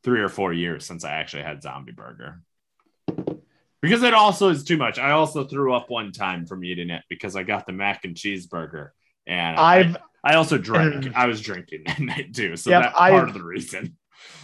[0.04, 2.42] three or four years since I actually had zombie burger.
[3.82, 4.98] Because it also is too much.
[4.98, 8.16] I also threw up one time from eating it because I got the mac and
[8.16, 8.90] cheeseburger.
[9.28, 11.06] And I've I, I also drank.
[11.06, 11.16] Mm.
[11.16, 12.56] I was drinking that night too.
[12.56, 13.98] So yep, that's part I've, of the reason.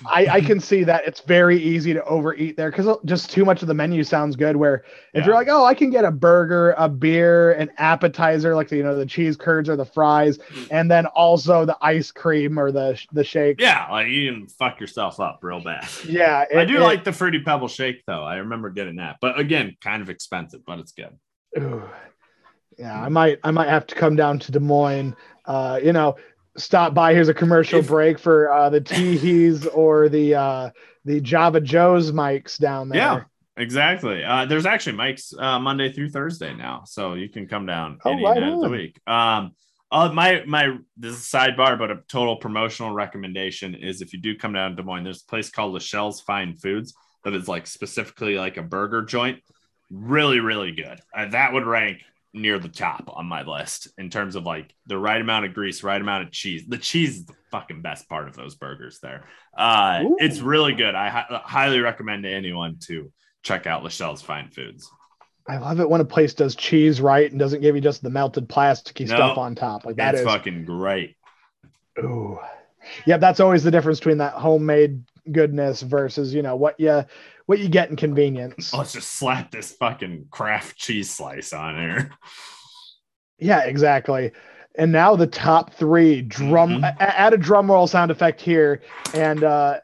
[0.06, 3.62] I, I can see that it's very easy to overeat there because just too much
[3.62, 4.56] of the menu sounds good.
[4.56, 5.26] Where if yeah.
[5.26, 8.84] you're like, oh, I can get a burger, a beer, an appetizer, like the, you
[8.84, 10.40] know the cheese curds or the fries,
[10.72, 13.60] and then also the ice cream or the the shake.
[13.60, 15.88] Yeah, like you can fuck yourself up real bad.
[16.14, 18.24] Yeah, it, I do it, like the fruity pebble shake though.
[18.24, 21.18] I remember getting that, but again, kind of expensive, but it's good.
[21.58, 21.84] Ooh.
[22.78, 25.16] Yeah, I might I might have to come down to Des Moines.
[25.46, 26.16] Uh, you know,
[26.58, 27.14] stop by.
[27.14, 30.70] Here's a commercial if, break for uh, the Teehees or the uh,
[31.06, 33.00] the Java Joe's mics down there.
[33.00, 33.24] Yeah,
[33.58, 34.24] exactly.
[34.24, 38.12] Uh, there's actually mics uh, Monday through Thursday now, so you can come down oh,
[38.12, 39.00] any right night of the week.
[39.08, 39.54] Um,
[39.92, 44.20] uh, my my this is a sidebar, but a total promotional recommendation is if you
[44.20, 46.94] do come down to Des Moines, there's a place called Lachelle's Fine Foods
[47.24, 49.40] that is like specifically like a burger joint.
[49.92, 51.00] Really, really good.
[51.16, 52.00] Uh, that would rank
[52.34, 55.84] near the top on my list in terms of like the right amount of grease,
[55.84, 56.64] right amount of cheese.
[56.68, 59.26] The cheese is the fucking best part of those burgers there.
[59.56, 60.96] Uh, it's really good.
[60.96, 63.12] I hi- highly recommend to anyone to
[63.44, 64.90] check out Lachelle's Fine Foods.
[65.48, 68.10] I love it when a place does cheese right and doesn't give you just the
[68.10, 69.18] melted plasticky nope.
[69.18, 69.86] stuff on top.
[69.86, 71.18] Like that is fucking great.
[72.00, 72.40] Ooh.
[73.06, 77.06] Yeah, that's always the difference between that homemade goodness versus, you know, what you
[77.46, 78.74] what you get in convenience.
[78.74, 82.12] Let's just slap this fucking Kraft cheese slice on here.
[83.38, 84.32] Yeah, exactly.
[84.76, 86.98] And now the top three drum mm-hmm.
[87.00, 88.82] add a drum roll sound effect here
[89.14, 89.80] and uh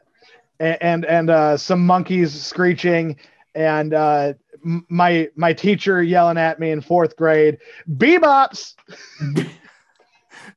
[0.58, 3.16] and and uh some monkeys screeching
[3.54, 4.32] and uh
[4.62, 8.74] my my teacher yelling at me in fourth grade bebops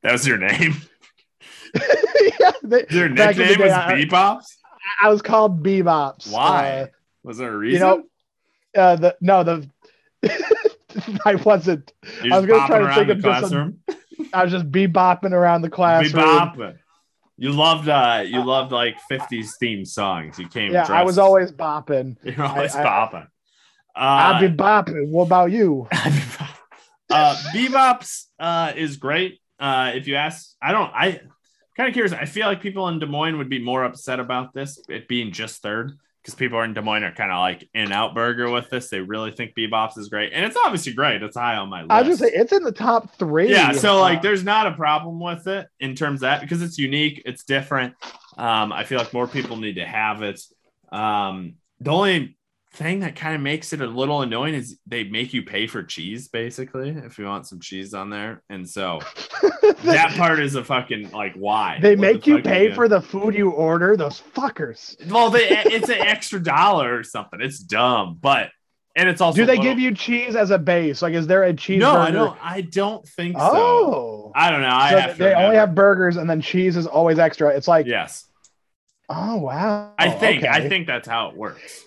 [0.02, 0.76] that was your name
[2.40, 4.58] yeah, they, your nickname was bebops
[5.02, 6.32] I was called Bebops.
[6.32, 6.82] Why?
[6.82, 6.88] Uh,
[7.24, 7.74] was there a reason?
[7.74, 7.86] You
[8.76, 9.70] know, uh, the no, the
[11.26, 11.94] I wasn't.
[12.24, 13.80] I was gonna try to think of classroom.
[13.90, 14.00] just.
[14.34, 16.24] A, I was just bebopping around the classroom.
[16.24, 16.78] Bebop.
[17.38, 20.38] You loved uh you loved like 50s theme songs.
[20.38, 20.92] You came Yeah, dressed.
[20.92, 22.16] I was always bopping.
[22.24, 23.28] You're always I, bopping.
[23.96, 25.10] I, uh, I've been bopping.
[25.10, 25.88] What about you?
[27.10, 29.40] uh Bebops uh is great.
[29.60, 31.22] Uh if you ask I don't I
[31.76, 32.14] kind of curious.
[32.14, 35.32] I feel like people in Des Moines would be more upset about this, it being
[35.32, 38.70] just third, because people in Des Moines are kind of like in out burger with
[38.70, 38.90] this.
[38.90, 41.22] They really think B-Bop's is great, and it's obviously great.
[41.24, 41.92] It's high on my list.
[41.92, 43.50] I just say it's in the top three.
[43.50, 46.78] Yeah, so like, there's not a problem with it in terms of that because it's
[46.78, 47.96] unique, it's different.
[48.38, 50.42] Um, I feel like more people need to have it.
[50.92, 52.38] Um, the only
[52.74, 55.84] thing that kind of makes it a little annoying is they make you pay for
[55.84, 58.42] cheese basically if you want some cheese on there.
[58.50, 59.00] And so
[59.84, 61.80] that part is a fucking like why?
[61.82, 63.96] They what make the you pay for the food you order?
[63.96, 64.96] Those fuckers.
[65.10, 67.40] Well they it's an extra dollar or something.
[67.42, 68.50] It's dumb but
[68.96, 69.66] and it's also do they little...
[69.66, 71.02] give you cheese as a base?
[71.02, 73.50] Like is there a cheese no i don't i don't think so.
[73.52, 74.32] Oh.
[74.36, 75.44] I don't know i so they remember.
[75.44, 77.50] only have burgers and then cheese is always extra.
[77.50, 78.26] It's like yes.
[79.10, 79.94] Oh wow.
[80.00, 80.48] I think okay.
[80.52, 81.86] i think that's how it works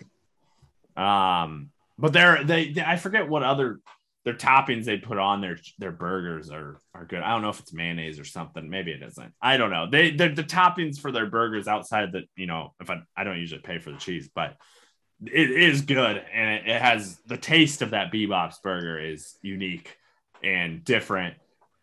[0.97, 3.81] um, but they're they, they I forget what other
[4.25, 7.23] their toppings they put on their their burgers are are good.
[7.23, 8.69] I don't know if it's mayonnaise or something.
[8.69, 9.33] Maybe it isn't.
[9.41, 9.89] I don't know.
[9.91, 13.63] They the toppings for their burgers outside that you know if I I don't usually
[13.63, 14.57] pay for the cheese, but
[15.25, 19.97] it is good and it, it has the taste of that B-Bop's burger is unique
[20.43, 21.37] and different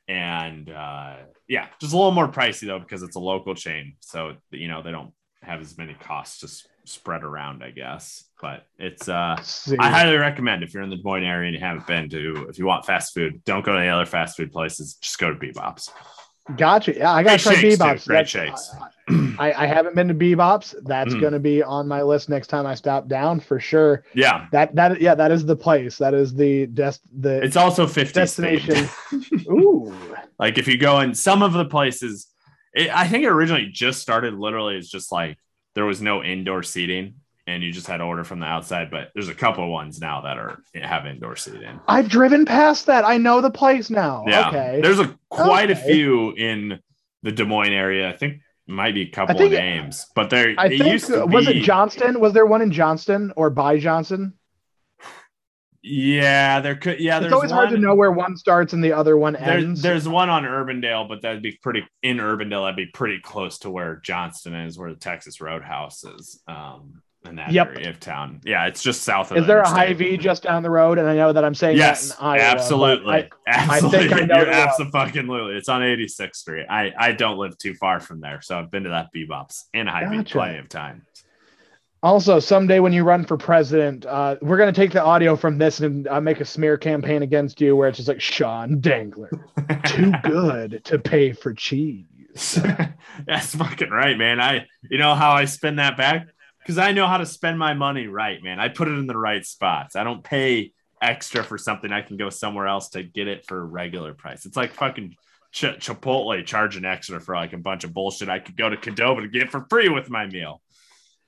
[0.07, 1.15] and uh
[1.47, 4.83] yeah just a little more pricey though because it's a local chain so you know
[4.83, 8.25] they don't have as many costs to spread around, I guess.
[8.41, 9.35] But it's uh
[9.79, 12.47] I highly recommend if you're in the Des Moines area and you haven't been to
[12.49, 15.29] if you want fast food, don't go to the other fast food places, just go
[15.31, 15.89] to B-Bop's.
[16.57, 16.93] Gotcha.
[16.97, 18.03] Yeah, I gotta Great try B-Bop's.
[18.03, 18.07] too.
[18.09, 18.75] Great That's- shakes.
[19.39, 20.75] I, I haven't been to B-Bop's.
[20.83, 21.21] That's Mm.
[21.21, 24.03] gonna be on my list next time I stop down for sure.
[24.13, 25.97] Yeah, That that yeah, that is the place.
[25.97, 28.89] That is the dest the it's also 50 destination.
[29.49, 29.93] Ooh.
[30.37, 32.27] like if you go in some of the places,
[32.73, 35.37] it, I think it originally just started literally as just like
[35.75, 37.15] there was no indoor seating
[37.45, 38.89] and you just had to order from the outside.
[38.89, 41.79] But there's a couple of ones now that are have indoor seating.
[41.87, 43.03] I've driven past that.
[43.05, 44.23] I know the place now.
[44.27, 44.79] Yeah, Okay.
[44.81, 46.79] there's a quite a few in
[47.23, 48.09] the Des Moines area.
[48.09, 51.07] I think might be a couple think- of names, but there I it think used
[51.07, 52.19] to was be, it Johnston?
[52.21, 54.33] Was there one in Johnston or by Johnston?
[55.85, 56.99] Yeah, there could.
[57.01, 59.41] Yeah, it's there's always hard to know where one starts and the other one There,
[59.57, 59.81] ends.
[59.81, 62.63] there's one on Urbandale, but that'd be pretty in Urbandale.
[62.65, 67.35] That'd be pretty close to where Johnston is, where the Texas Roadhouse is, um, in
[67.35, 67.67] that Yep.
[67.75, 68.39] area of town.
[68.45, 69.37] Yeah, it's just south of.
[69.37, 70.97] is the there a high V just down the road?
[70.99, 74.07] And I know that I'm saying Yes, that in Iowa, absolutely, I- absolutely.
[74.09, 75.55] think I know You're absolutely.
[75.55, 76.65] It's on 86th Street.
[76.69, 79.87] I I don't live too far from there, so I've been to that B-Bop's and
[79.89, 80.33] Hy-Vee Gotcha.
[80.33, 81.05] plenty of time.
[82.03, 85.57] Also, someday when you run for president, uh, we're going to take the audio from
[85.57, 89.31] this and uh, make a smear campaign against you where it's just like Sean Dangler,
[89.85, 92.05] too good to pay for cheese.
[93.25, 94.41] That's fucking right, man.
[94.41, 96.27] I you know how I spend that back
[96.59, 98.59] because I know how to spend my money right, man.
[98.59, 99.95] I put it in the right spots.
[99.95, 103.61] I don't pay extra for something I can go somewhere else to get it for
[103.61, 104.45] a regular price.
[104.45, 105.15] It's like fucking
[105.53, 109.21] Ch- Chipotle charging extra for like a bunch of bullshit I could go to Qdoba
[109.21, 110.61] to get for free with my meal.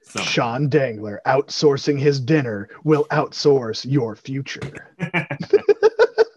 [0.07, 4.95] So Sean Dangler outsourcing his dinner will outsource your future.
[5.13, 5.25] yeah,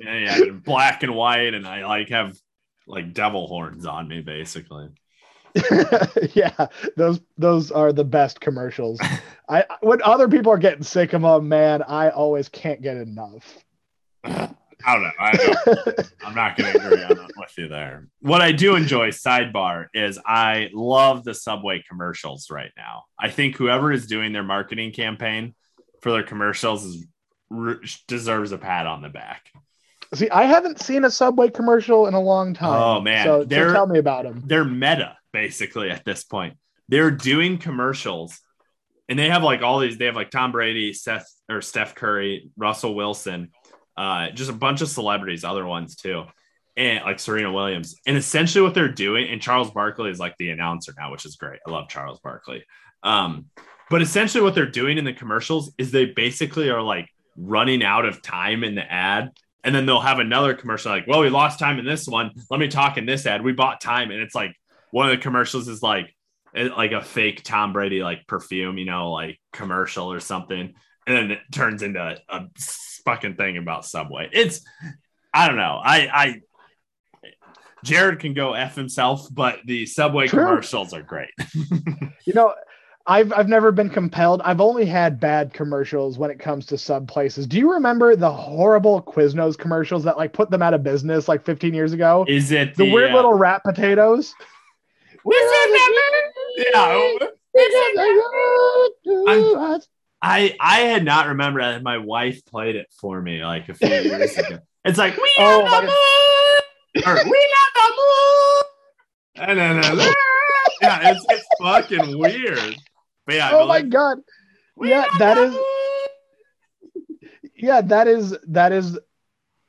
[0.00, 2.38] yeah, black and white, and I like have
[2.86, 4.88] like devil horns on me basically.
[6.32, 6.66] yeah,
[6.96, 9.00] those those are the best commercials.
[9.48, 13.58] I when other people are getting sick of them, man, I always can't get enough.
[14.86, 15.10] I don't know.
[15.18, 18.06] I don't, I'm not going to agree on that with you there.
[18.20, 23.04] What I do enjoy, sidebar, is I love the Subway commercials right now.
[23.18, 25.54] I think whoever is doing their marketing campaign
[26.00, 27.06] for their commercials is
[28.06, 29.50] deserves a pat on the back.
[30.14, 32.80] See, I haven't seen a Subway commercial in a long time.
[32.80, 33.24] Oh, man.
[33.24, 34.42] so, so They're- tell me about them.
[34.46, 36.56] They're meta basically at this point.
[36.88, 38.38] They're doing commercials,
[39.08, 39.98] and they have like all these.
[39.98, 43.50] They have like Tom Brady, Seth or Steph Curry, Russell Wilson,
[43.98, 46.24] uh, just a bunch of celebrities, other ones too,
[46.76, 47.96] and like Serena Williams.
[48.06, 51.36] And essentially, what they're doing, and Charles Barkley is like the announcer now, which is
[51.36, 51.60] great.
[51.66, 52.64] I love Charles Barkley.
[53.02, 53.46] Um,
[53.90, 58.04] but essentially, what they're doing in the commercials is they basically are like running out
[58.04, 59.30] of time in the ad.
[59.64, 62.30] And then they'll have another commercial like, well, we lost time in this one.
[62.48, 63.42] Let me talk in this ad.
[63.42, 64.12] We bought time.
[64.12, 64.54] And it's like
[64.92, 66.14] one of the commercials is like,
[66.54, 70.74] like a fake Tom Brady like perfume, you know, like commercial or something.
[71.08, 72.48] And then it turns into a, a
[73.04, 74.28] fucking thing about Subway.
[74.32, 74.60] It's,
[75.32, 75.80] I don't know.
[75.82, 76.42] I, I,
[77.82, 80.44] Jared can go F himself, but the Subway True.
[80.44, 81.30] commercials are great.
[82.26, 82.52] You know,
[83.06, 84.42] I've I've never been compelled.
[84.44, 87.46] I've only had bad commercials when it comes to sub places.
[87.46, 91.42] Do you remember the horrible Quiznos commercials that like put them out of business like
[91.42, 92.26] 15 years ago?
[92.28, 94.34] Is it the weird uh, little rat potatoes.
[99.06, 99.86] Yeah.
[100.20, 101.82] I I had not remembered that.
[101.82, 104.58] My wife played it for me like a few years ago.
[104.84, 110.12] It's like we Oh, love the moon, or we love the moon, and then uh,
[110.80, 112.76] yeah, it's it's fucking weird.
[113.26, 114.18] But yeah, Oh but my like, god.
[114.80, 115.64] Yeah, love that the is moon."
[117.56, 118.98] yeah, that is that is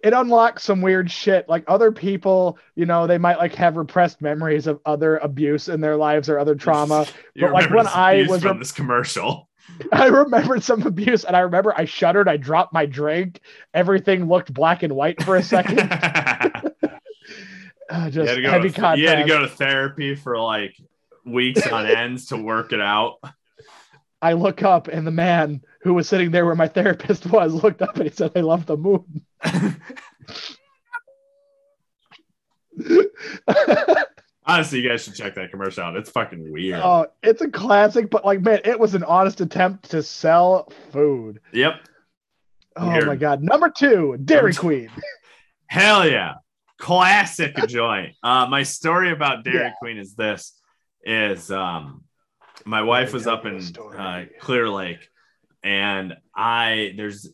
[0.02, 1.50] it unlocks some weird shit.
[1.50, 5.82] Like other people, you know, they might like have repressed memories of other abuse in
[5.82, 7.06] their lives or other trauma.
[7.36, 9.49] You but, like, when this I was from rem- this commercial.
[9.92, 13.42] I remembered some abuse and I remember I shuddered, I dropped my drink,
[13.74, 15.80] everything looked black and white for a second.
[17.92, 20.76] Uh, you, just had to heavy to, you had to go to therapy for like
[21.26, 23.16] weeks on ends to work it out.
[24.22, 27.82] I look up and the man who was sitting there where my therapist was looked
[27.82, 29.26] up and he said, I love the moon.
[34.50, 35.96] Honestly, you guys should check that commercial out.
[35.96, 36.80] It's fucking weird.
[36.84, 41.40] oh, it's a classic, but like, man, it was an honest attempt to sell food.
[41.54, 41.74] Yep.
[42.76, 43.08] Oh Weird.
[43.08, 43.44] my God.
[43.44, 44.60] Number two, Dairy Number two.
[44.60, 44.92] Queen.
[45.68, 46.36] Hell yeah.
[46.78, 48.16] Classic joint.
[48.24, 49.72] Uh, my story about Dairy Yeah.
[49.80, 50.54] Queen is this
[51.04, 52.04] is um
[52.66, 53.62] my wife was up in
[53.98, 55.08] uh, Clear Lake
[55.64, 57.30] and I there's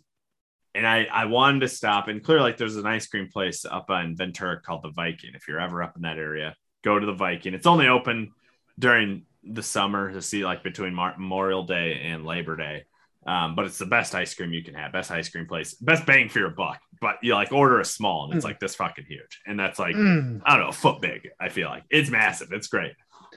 [0.74, 3.90] and I I wanted to stop in Clear Lake there's an ice cream place up
[3.90, 5.32] on Ventura called the Viking.
[5.36, 6.56] If you're ever up in that area,
[6.86, 7.54] go to the Viking.
[7.54, 8.32] It's only open
[8.80, 12.86] during the summer to see like between Mar- Memorial Day and Labor Day
[13.26, 16.06] Um, but it's the best ice cream you can have, best ice cream place, best
[16.06, 16.80] bang for your buck.
[17.02, 18.50] But you like order a small and it's mm.
[18.50, 19.42] like this fucking huge.
[19.48, 20.42] And that's like, mm.
[20.46, 21.30] I don't know, a foot big.
[21.40, 22.50] I feel like it's massive.
[22.52, 22.94] It's great.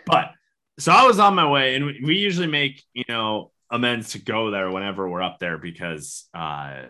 [0.07, 0.32] But
[0.78, 4.18] so I was on my way and we, we usually make, you know, amends to
[4.18, 6.82] go there whenever we're up there because, uh,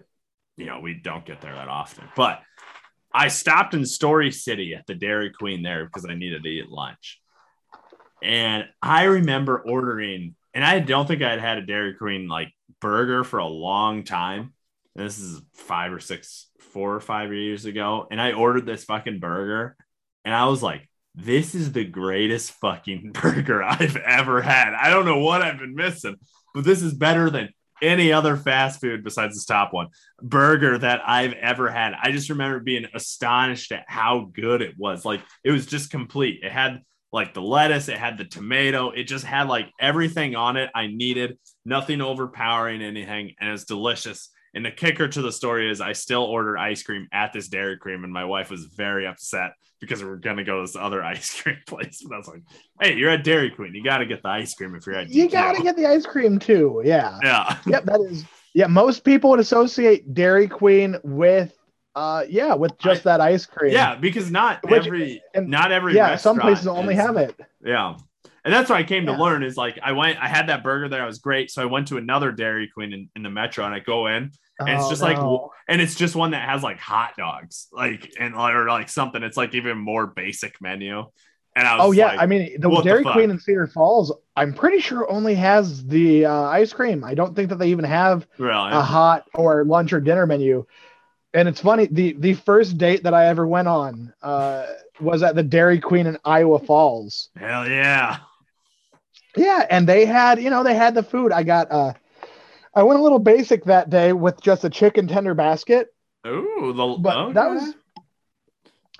[0.57, 2.05] you know, we don't get there that often.
[2.17, 2.43] But
[3.13, 6.69] I stopped in Story City at the Dairy Queen there because I needed to eat
[6.69, 7.21] lunch.
[8.23, 13.25] And I remember ordering, and I don't think I'd had a Dairy Queen like burger
[13.25, 14.53] for a long time.
[14.95, 18.07] And This is five or six, four or five years ago.
[18.11, 19.77] And I ordered this fucking burger
[20.29, 24.75] and I was like, this is the greatest fucking burger I've ever had.
[24.75, 26.17] I don't know what I've been missing,
[26.55, 27.49] but this is better than
[27.83, 29.89] any other fast food besides this top one
[30.20, 31.95] burger that I've ever had.
[32.01, 35.05] I just remember being astonished at how good it was.
[35.05, 36.41] Like it was just complete.
[36.43, 40.57] It had like the lettuce, it had the tomato, it just had like everything on
[40.57, 44.31] it I needed, nothing overpowering anything, and it's delicious.
[44.55, 47.79] And the kicker to the story is I still ordered ice cream at this Dairy
[47.79, 51.03] Cream, and my wife was very upset because we are gonna go to this other
[51.05, 52.05] ice cream place.
[52.07, 52.43] But I was like,
[52.81, 53.74] "Hey, you're at Dairy Queen.
[53.74, 55.14] You got to get the ice cream if you're at." DQ.
[55.14, 56.83] You got to get the ice cream too.
[56.85, 57.18] Yeah.
[57.22, 57.57] Yeah.
[57.66, 57.85] yep.
[57.85, 58.24] That is.
[58.55, 58.66] Yeah.
[58.66, 61.55] Most people would associate Dairy Queen with
[61.95, 63.72] uh, yeah, with just I, that ice cream.
[63.72, 67.35] Yeah, because not Which, every and, not every yeah, some places only is, have it.
[67.64, 67.97] Yeah.
[68.45, 69.16] And that's what I came yeah.
[69.16, 71.51] to learn is like I went, I had that burger there, I was great.
[71.51, 74.31] So I went to another Dairy Queen in, in the metro and I go in
[74.59, 75.09] and it's oh, just no.
[75.09, 79.23] like and it's just one that has like hot dogs, like and or like something.
[79.23, 81.05] It's like even more basic menu.
[81.57, 84.13] And I was Oh yeah, like, I mean the Dairy the Queen in Cedar Falls,
[84.37, 87.05] I'm pretty sure only has the uh, ice cream.
[87.05, 88.71] I don't think that they even have really?
[88.71, 90.65] a hot or lunch or dinner menu
[91.35, 94.67] and it's funny the the first date that I ever went on uh,
[95.01, 97.29] was at the Dairy Queen in Iowa Falls.
[97.37, 98.19] Hell yeah,
[99.37, 101.33] yeah, and they had you know they had the food.
[101.33, 101.93] I got uh,
[102.79, 105.93] I went a little basic that day with just a chicken tender basket.
[106.24, 107.33] Ooh, the, but okay.
[107.33, 107.74] that was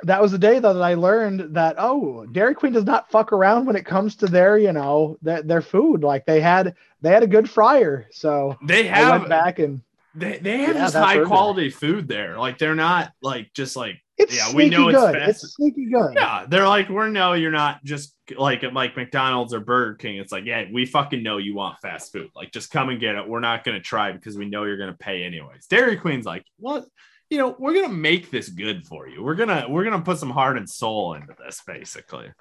[0.03, 3.33] that was the day though that I learned that oh Dairy Queen does not fuck
[3.33, 6.03] around when it comes to their you know their, their food.
[6.03, 9.81] Like they had they had a good fryer, so they have I went back and
[10.13, 12.37] they, they have yeah, just high quality food there.
[12.37, 15.15] Like they're not like just like it's yeah, we know good.
[15.15, 15.45] it's fast.
[15.45, 16.15] It's sneaky good.
[16.15, 20.17] Yeah, they're like we're no, you're not just like at like McDonald's or Burger King.
[20.17, 22.31] It's like yeah, we fucking know you want fast food.
[22.35, 23.29] Like just come and get it.
[23.29, 25.67] We're not gonna try because we know you're gonna pay anyways.
[25.67, 26.85] Dairy Queen's like what.
[27.31, 29.23] You know, we're gonna make this good for you.
[29.23, 32.33] We're gonna we're gonna put some heart and soul into this, basically.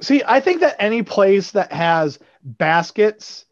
[0.00, 3.46] See, I think that any place that has baskets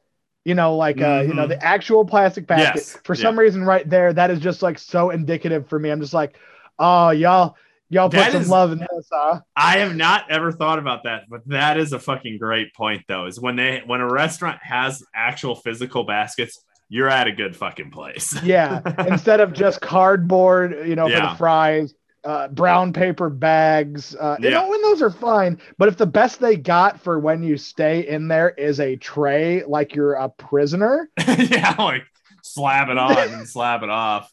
[0.45, 1.21] you know, like mm-hmm.
[1.21, 1.67] uh, you know, the mm-hmm.
[1.67, 2.77] actual plastic basket.
[2.77, 2.99] Yes.
[3.05, 3.23] For yeah.
[3.23, 5.91] some reason, right there, that is just like so indicative for me.
[5.91, 6.37] I'm just like,
[6.81, 7.57] oh, y'all,
[7.89, 9.41] y'all put that some is, love in this, huh?
[9.55, 13.27] I have not ever thought about that, but that is a fucking great point, though.
[13.27, 17.93] Is when they when a restaurant has actual physical baskets, you're at a good fucking
[17.93, 18.37] place.
[18.43, 21.21] yeah, instead of just cardboard, you know, yeah.
[21.21, 24.15] for the fries uh, brown paper bags.
[24.15, 24.49] Uh, yeah.
[24.49, 27.57] You know, when those are fine, but if the best they got for when you
[27.57, 32.05] stay in there is a tray, like you're a prisoner, yeah, like
[32.43, 34.31] slap it on and slap it off.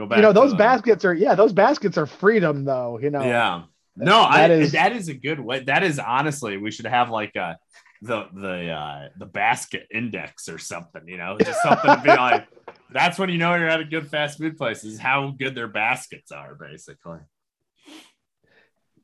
[0.00, 0.16] Go back.
[0.16, 2.98] You know, those baskets are yeah, those baskets are freedom, though.
[2.98, 3.64] You know, yeah.
[3.96, 5.60] No, that I, is that is a good way.
[5.64, 7.58] That is honestly, we should have like a
[8.00, 12.48] the the uh the basket index or something, you know, just something to be like
[12.90, 15.68] that's when you know you're at a good fast food place is how good their
[15.68, 17.18] baskets are, basically.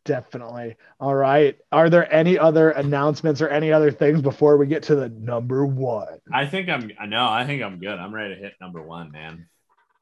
[0.07, 0.76] Definitely.
[0.99, 1.59] All right.
[1.70, 5.66] Are there any other announcements or any other things before we get to the number
[5.66, 6.20] one?
[6.32, 7.99] I think I'm I know, I think I'm good.
[7.99, 9.47] I'm ready to hit number one, man.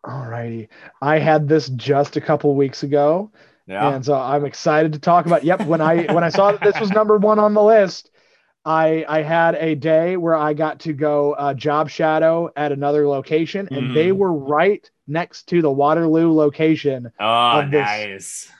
[0.06, 0.68] All righty.
[1.00, 3.30] I had this just a couple weeks ago.
[3.66, 3.94] Yeah.
[3.94, 5.44] And so I'm excited to talk about.
[5.44, 5.66] Yep.
[5.66, 8.10] When I when I saw that this was number one on the list,
[8.64, 13.08] I I had a day where I got to go uh, job shadow at another
[13.08, 13.94] location, and mm.
[13.94, 17.10] they were right next to the Waterloo location.
[17.18, 18.50] Oh, nice.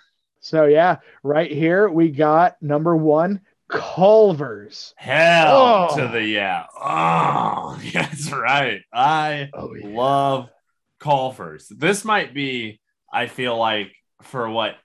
[0.41, 4.95] So yeah, right here we got number one, Culver's.
[4.97, 5.97] Hell oh.
[5.97, 6.65] to the yeah.
[6.79, 8.83] Oh, that's right.
[8.93, 9.87] I oh, yeah.
[9.89, 10.51] love
[11.05, 11.69] Culver's.
[11.69, 12.81] This might be,
[13.13, 14.77] I feel like, for what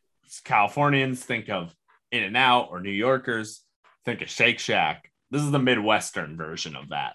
[0.43, 1.73] Californians think of
[2.11, 3.63] In and Out or New Yorkers
[4.05, 7.13] think of Shake Shack this is the Midwestern version of that.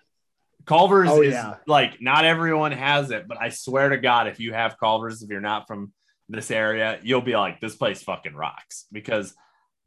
[0.67, 1.57] Culver's oh, is yeah.
[1.67, 5.29] like not everyone has it, but I swear to God, if you have Culver's, if
[5.29, 5.93] you're not from
[6.29, 9.35] this area, you'll be like, this place fucking rocks because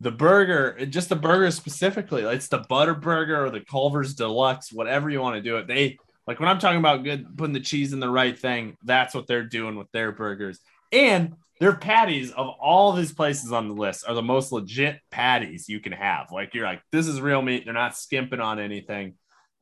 [0.02, 5.10] the burger, just the burger specifically, it's the butter burger or the Culver's deluxe, whatever
[5.10, 5.68] you want to do it.
[5.68, 5.98] They
[6.28, 9.28] like when I'm talking about good putting the cheese in the right thing, that's what
[9.28, 10.60] they're doing with their burgers.
[10.92, 15.68] And their patties of all these places on the list are the most legit patties
[15.68, 16.28] you can have.
[16.32, 17.66] Like you're like, this is real meat.
[17.66, 19.16] They're not skimping on anything.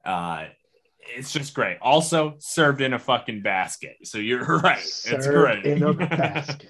[0.03, 0.47] Uh,
[1.16, 1.78] it's just great.
[1.82, 3.95] Also served in a fucking basket.
[4.03, 4.80] So you're right.
[4.80, 5.66] Served it's great.
[5.66, 6.68] in a basket.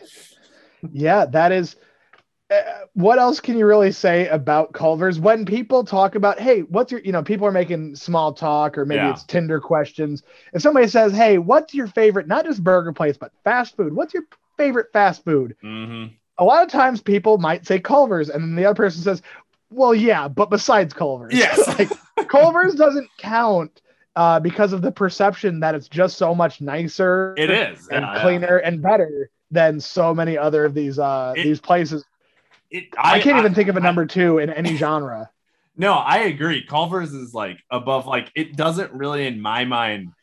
[0.91, 1.76] yeah, that is.
[2.52, 2.62] Uh,
[2.93, 7.02] what else can you really say about Culver's when people talk about, hey, what's your,
[7.02, 9.10] you know, people are making small talk or maybe Yeah.
[9.12, 10.22] it's Tinder questions.
[10.54, 14.14] If somebody says, hey, what's your favorite, not just burger place, but fast food, what's
[14.14, 14.24] your
[14.58, 15.56] favorite fast food?
[15.62, 16.06] hmm
[16.38, 19.24] A lot of times people might say Culver's and then the other person says,
[19.72, 21.34] well, yeah, but besides Culver's.
[21.34, 21.68] Yes.
[21.80, 21.89] like
[22.30, 23.82] Culver's doesn't count
[24.16, 27.88] uh, because of the perception that it's just so much nicer It is.
[27.89, 28.22] and Yeah, yeah.
[28.22, 32.06] cleaner and better than so many other of these uh It- these places.
[32.72, 35.30] It- I, can't even think of a number two in any genre.
[35.78, 36.63] No, I agree.
[36.66, 40.13] Culver's is like above, like it doesn't really, in my mind,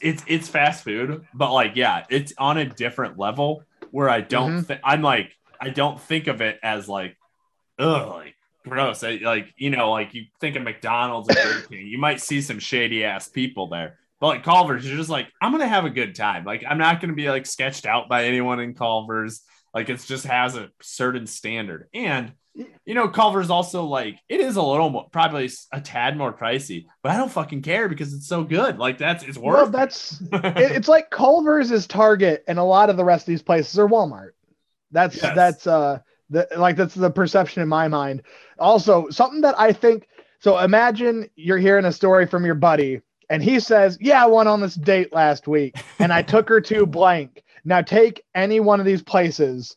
[0.00, 4.62] it's it's fast food, but like yeah, it's on a different level where I don't.
[4.62, 4.66] Mhm.
[4.66, 5.30] thi- I'm like
[5.60, 7.16] I don't think of it as like,
[7.78, 8.34] ugh, like
[8.64, 9.04] gross.
[9.04, 11.32] I, like you know, like you think of McDonald's
[11.68, 13.98] King, you might see some shady ass people there.
[14.18, 16.44] But like Culver's, you're just like, I'm gonna have a good time.
[16.44, 19.42] Like I'm not gonna be like sketched out by anyone in Culver's.
[19.76, 21.88] Like it just has a certain standard.
[21.92, 22.32] And
[22.86, 26.86] you know, Culver's also like it is a little more probably a tad more pricey,
[27.02, 28.78] but I don't fucking care because it's so good.
[28.78, 29.72] Like that's it's Well, worth.
[29.72, 30.28] that's it.
[30.32, 33.78] it, it's like Culver's is Target, and a lot of the rest of these places
[33.78, 34.30] are Walmart.
[34.92, 35.34] That's Yes.
[35.36, 35.98] that's uh
[36.30, 38.22] the like that's the perception in my mind.
[38.58, 40.08] Also, something that I think
[40.40, 40.56] so.
[40.58, 44.62] Imagine you're hearing a story from your buddy, and he says, "Yeah, I went on
[44.62, 48.86] this date last week, and I took her to blank." Now take any one of
[48.86, 49.76] these places.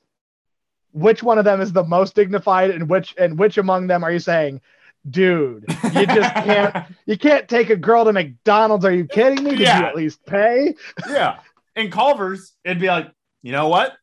[0.91, 4.11] Which one of them is the most dignified, and which and which among them are
[4.11, 4.61] you saying,
[5.09, 5.65] dude?
[5.93, 6.75] You just can't
[7.05, 8.85] you can't take a girl to McDonald's.
[8.85, 9.51] Are you kidding me?
[9.51, 9.79] Did Yeah.
[9.81, 10.75] you at least pay?
[11.09, 11.39] yeah.
[11.75, 13.11] In Culver's, it'd be like,
[13.43, 13.93] you know what?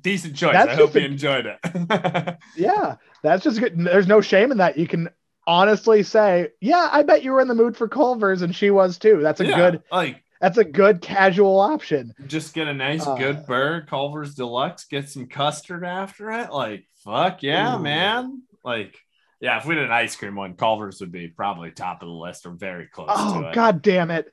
[0.00, 0.54] Decent choice.
[0.54, 2.36] That's I hope just you enjoyed it.
[2.56, 3.78] Yeah, that's just good.
[3.78, 4.78] There's no shame in that.
[4.78, 5.10] You can
[5.46, 8.98] honestly say, yeah, I bet you were in the mood for Culver's, and she was
[8.98, 9.20] too.
[9.22, 9.82] That's a Yeah, good.
[9.92, 12.12] like That's a good casual option.
[12.26, 16.50] just get a nice Uh, good burger, Culver's Deluxe, get some custard after it.
[16.52, 17.78] Like, fuck yeah, Ooh.
[17.78, 18.42] man.
[18.64, 18.96] Like,
[19.40, 22.14] yeah, if we did an ice cream one, Culver's would be probably top of the
[22.14, 23.54] list or very close to Oh it.
[23.54, 24.32] god damn it!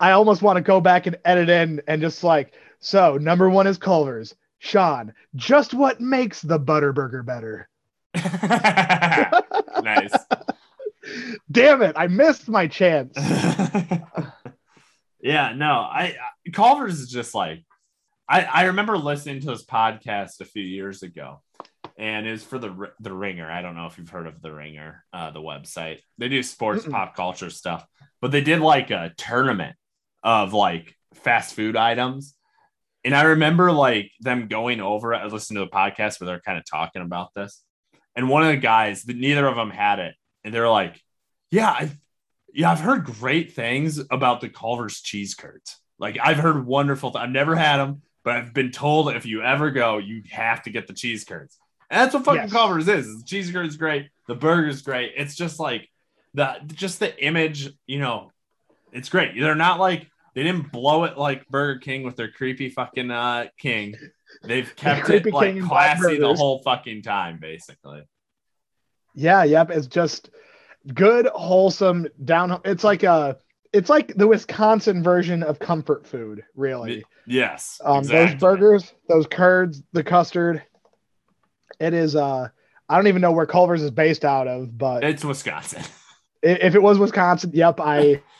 [0.00, 3.16] I almost want to go back and edit in and just like so.
[3.18, 4.34] Number one is Culver's.
[4.58, 7.68] Sean, just what makes the Butterburger better?
[9.82, 10.12] nice.
[11.50, 11.94] Damn it!
[11.96, 13.14] I missed my chance.
[15.22, 16.16] yeah, no, I,
[16.46, 17.64] I Culver's is just like
[18.28, 21.42] I I remember listening to this podcast a few years ago,
[21.98, 23.50] and it was for the the Ringer.
[23.50, 25.98] I don't know if you've heard of the Ringer, uh, the website.
[26.18, 26.92] They do sports Mm-mm.
[26.92, 27.86] pop culture stuff,
[28.20, 29.76] but they did like a tournament
[30.22, 32.34] of like fast food items.
[33.04, 35.14] And I remember like them going over.
[35.14, 37.62] I listened to the podcast where they're kind of talking about this.
[38.14, 40.14] And one of the guys, neither of them had it.
[40.44, 41.00] And they're like,
[41.50, 41.90] Yeah, I
[42.54, 45.76] yeah, I've heard great things about the Culver's cheese curds.
[45.98, 47.10] Like I've heard wonderful.
[47.10, 50.62] Th- I've never had them, but I've been told if you ever go, you have
[50.62, 51.58] to get the cheese curds.
[51.90, 52.52] And that's what fucking Yes.
[52.52, 53.18] Culver's is.
[53.20, 54.08] The cheese curds great.
[54.28, 55.12] The burger's great.
[55.16, 55.88] It's just like
[56.34, 57.68] the just the image.
[57.86, 58.30] You know,
[58.92, 59.32] it's great.
[59.38, 63.46] They're not like they didn't blow it like Burger King with their creepy fucking uh
[63.58, 63.94] king.
[64.44, 68.02] They've kept creepy it like king classy the whole fucking time, basically.
[69.14, 69.70] Yeah, yep.
[69.70, 70.30] It's just
[70.94, 72.60] good, wholesome, down.
[72.64, 73.36] It's like a,
[73.72, 77.04] it's like the Wisconsin version of comfort food, really.
[77.26, 77.80] Yes.
[77.84, 78.32] Um, exactly.
[78.32, 80.62] those burgers, those curds, the custard.
[81.78, 82.16] It is.
[82.16, 82.48] Uh,
[82.88, 85.82] I don't even know where Culver's is based out of, but It's Wisconsin.
[86.42, 88.22] if it was Wisconsin, yep, I.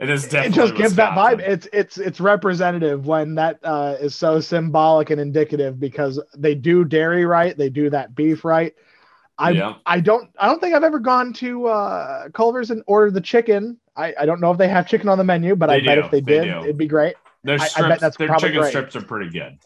[0.00, 0.62] It is it definitely.
[0.62, 1.40] just gives that vibe.
[1.40, 6.84] It's it's it's representative when that uh, is so symbolic and indicative because they do
[6.84, 8.74] dairy right, they do that beef right.
[9.38, 9.74] I Yeah.
[9.86, 13.78] I don't I don't think I've ever gone to uh, Culver's and ordered the chicken.
[13.96, 15.98] I, I don't know if they have chicken on the menu, but I They bet
[15.98, 16.58] if they They did, do.
[16.64, 17.14] it'd be great.
[17.44, 18.70] Their I- I bet strips, that's their probably chicken great.
[18.70, 19.58] strips are pretty good.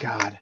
[0.00, 0.38] God,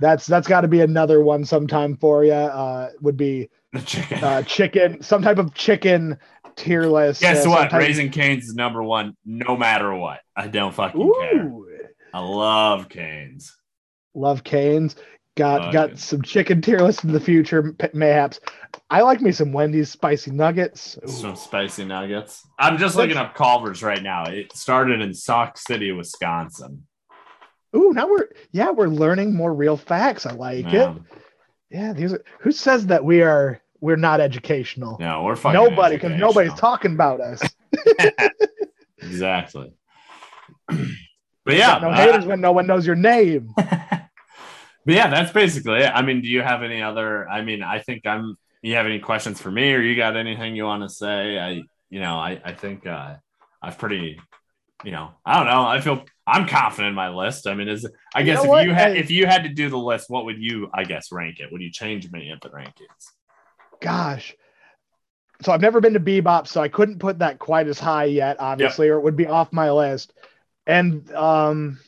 [0.00, 2.32] that's that's got to be another one sometime for you.
[2.32, 4.22] Uh, would be The chicken.
[4.24, 6.18] uh, chicken, some type of chicken
[6.56, 7.20] tier list.
[7.22, 7.70] Guess uh, what?
[7.70, 10.20] type- Raising Cane's is number one, no matter what.
[10.36, 11.52] I don't fucking care.
[12.14, 13.56] I love Cane's.
[14.14, 14.96] love Canes.
[15.36, 18.40] Got Oh, got some chicken tier list in the future, mayhaps.
[18.90, 20.98] I like me some Wendy's spicy nuggets.
[21.02, 21.08] Ooh.
[21.08, 22.46] Some spicy nuggets.
[22.58, 24.24] I'm just looking up Culver's right now.
[24.24, 26.86] It started in Sauk City, Wisconsin.
[27.74, 30.26] Ooh, now we're yeah, we're learning more real facts.
[30.26, 30.82] I like it.
[30.82, 31.06] Um,
[31.70, 34.98] Yeah, these are who says that we are we're not educational.
[35.00, 37.42] no, we're fucking Nobody, because nobody's talking about us.
[39.04, 39.72] Exactly.
[40.68, 40.86] but
[41.46, 43.52] yeah, no uh, haters when no one knows your name.
[44.84, 45.90] but yeah, that's basically it.
[45.94, 47.28] I mean, do you have any other?
[47.28, 48.36] I mean, I think I'm.
[48.62, 51.38] You have any questions for me, or you got anything you want to say?
[51.38, 53.16] I, you know, I I think uh,
[53.60, 54.20] I've pretty,
[54.84, 55.66] you know, I don't know.
[55.66, 57.48] I feel I'm confident in my list.
[57.48, 60.08] I mean, is I guess if you had if you had to do the list,
[60.08, 61.50] what would you I guess rank it?
[61.50, 63.10] Would you change me at the rankings?
[63.80, 64.34] Gosh.
[65.42, 68.36] So I've never been to B-Bop, so I couldn't put that quite as high yet,
[68.38, 68.94] obviously, yep.
[68.94, 70.12] or it would be off my list.
[70.68, 71.80] And um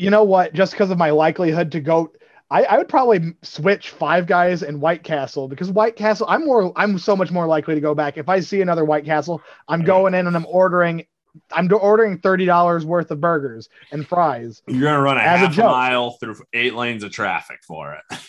[0.00, 0.52] you know what?
[0.54, 2.12] Just because of my likelihood to go
[2.50, 6.72] I, I would probably switch Five Guys and White Castle because White Castle, I'm more,
[6.74, 8.18] I'm so much more likely to go back.
[8.18, 11.06] If I see another White Castle, I'm going in and I'm ordering,
[11.52, 14.62] I'm ordering thirty dollars worth of burgers and fries.
[14.66, 18.18] You're gonna run a half a, mile through eight lanes of traffic for it.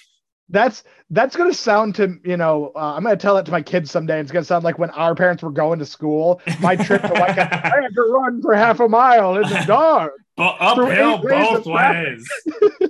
[0.49, 3.89] That's that's gonna sound to you know uh, I'm gonna tell it to my kids
[3.89, 4.19] someday.
[4.19, 6.41] It's gonna sound like when our parents were going to school.
[6.59, 9.63] My trip to White Castle, I had to run for half a mile in the
[9.65, 10.11] dark.
[10.41, 12.27] But uphill both ways.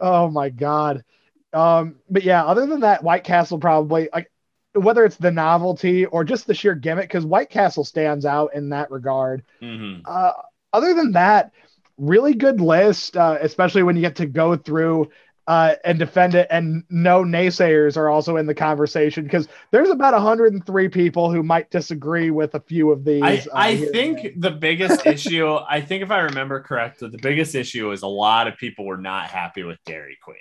[0.00, 1.04] Oh my god.
[1.52, 4.28] Um, but yeah, other than that, White Castle probably like
[4.72, 8.70] whether it's the novelty or just the sheer gimmick, because White Castle stands out in
[8.70, 9.44] that regard.
[9.62, 10.00] Mm-hmm.
[10.04, 10.32] Uh,
[10.72, 11.52] other than that,
[11.96, 15.10] really good list, uh, especially when you get to go through
[15.46, 16.46] uh, and defend it.
[16.50, 21.70] And no naysayers are also in the conversation because there's about 103 people who might
[21.70, 23.22] disagree with a few of these.
[23.22, 27.54] I, uh, I think the biggest issue, I think if I remember correctly, the biggest
[27.54, 30.36] issue is a lot of people were not happy with Dairy Queen.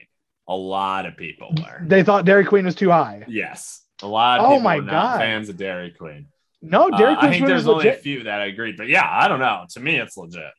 [0.48, 1.82] A lot of people were.
[1.86, 3.24] They thought Dairy Queen was too high.
[3.28, 3.82] Yes.
[4.02, 5.20] A lot of oh people my God.
[5.20, 6.28] fans of Dairy Queen.
[6.62, 7.26] No, Dairy Queen.
[7.26, 8.00] Uh, I think there's only legit.
[8.00, 9.66] a few that I agreed, but yeah, I don't know.
[9.72, 10.52] To me, it's legit.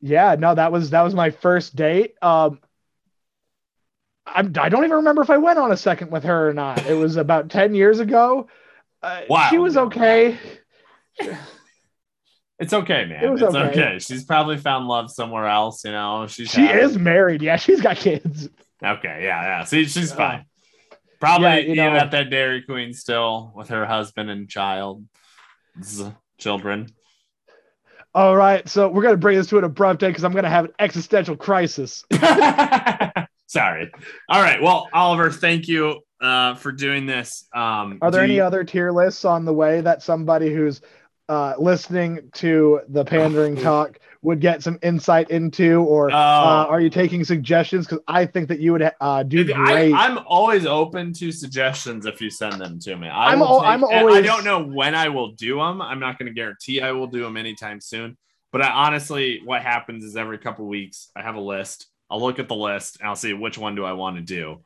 [0.00, 2.14] Yeah, no, that was that was my first date.
[2.20, 2.60] Um,
[4.26, 6.86] I'm, I don't even remember if I went on a second with her or not.
[6.86, 8.48] It was about 10 years ago.
[9.02, 9.48] Uh, wow.
[9.50, 10.38] She was okay.
[12.58, 13.24] It's okay, man.
[13.24, 13.68] It was it's okay.
[13.70, 13.98] okay.
[13.98, 16.28] She's probably found love somewhere else, you know.
[16.28, 16.78] She's she happy.
[16.78, 17.42] is married.
[17.42, 18.48] Yeah, she's got kids.
[18.84, 19.64] Okay, yeah, yeah.
[19.64, 20.44] See, she's uh, fine.
[21.18, 25.04] Probably yeah, you know, at that Dairy Queen still with her husband and child,
[26.38, 26.88] children.
[28.14, 30.66] All right, so we're gonna bring this to an abrupt end because I'm gonna have
[30.66, 32.04] an existential crisis.
[33.52, 33.92] Sorry.
[34.30, 34.62] All right.
[34.62, 37.46] Well, Oliver, thank you uh, for doing this.
[37.54, 38.42] Um, Are there any you...
[38.42, 40.80] other tier lists on the way that somebody who's
[41.28, 46.80] uh, listening to the Pandaring Talk would get some insight into, or uh, uh, are
[46.80, 47.86] you taking suggestions?
[47.86, 49.92] Because I think that you would uh, do great.
[49.92, 53.08] I, am always open to suggestions if you send them to me.
[53.08, 54.16] I am I'm always.
[54.16, 55.82] I don't know when I will do them.
[55.82, 58.16] I'm not going to guarantee I will do them anytime soon.
[58.50, 62.38] But I honestly, what happens is every couple weeks I have a list I'll look
[62.38, 64.60] at the list and I'll see which one do I want to do,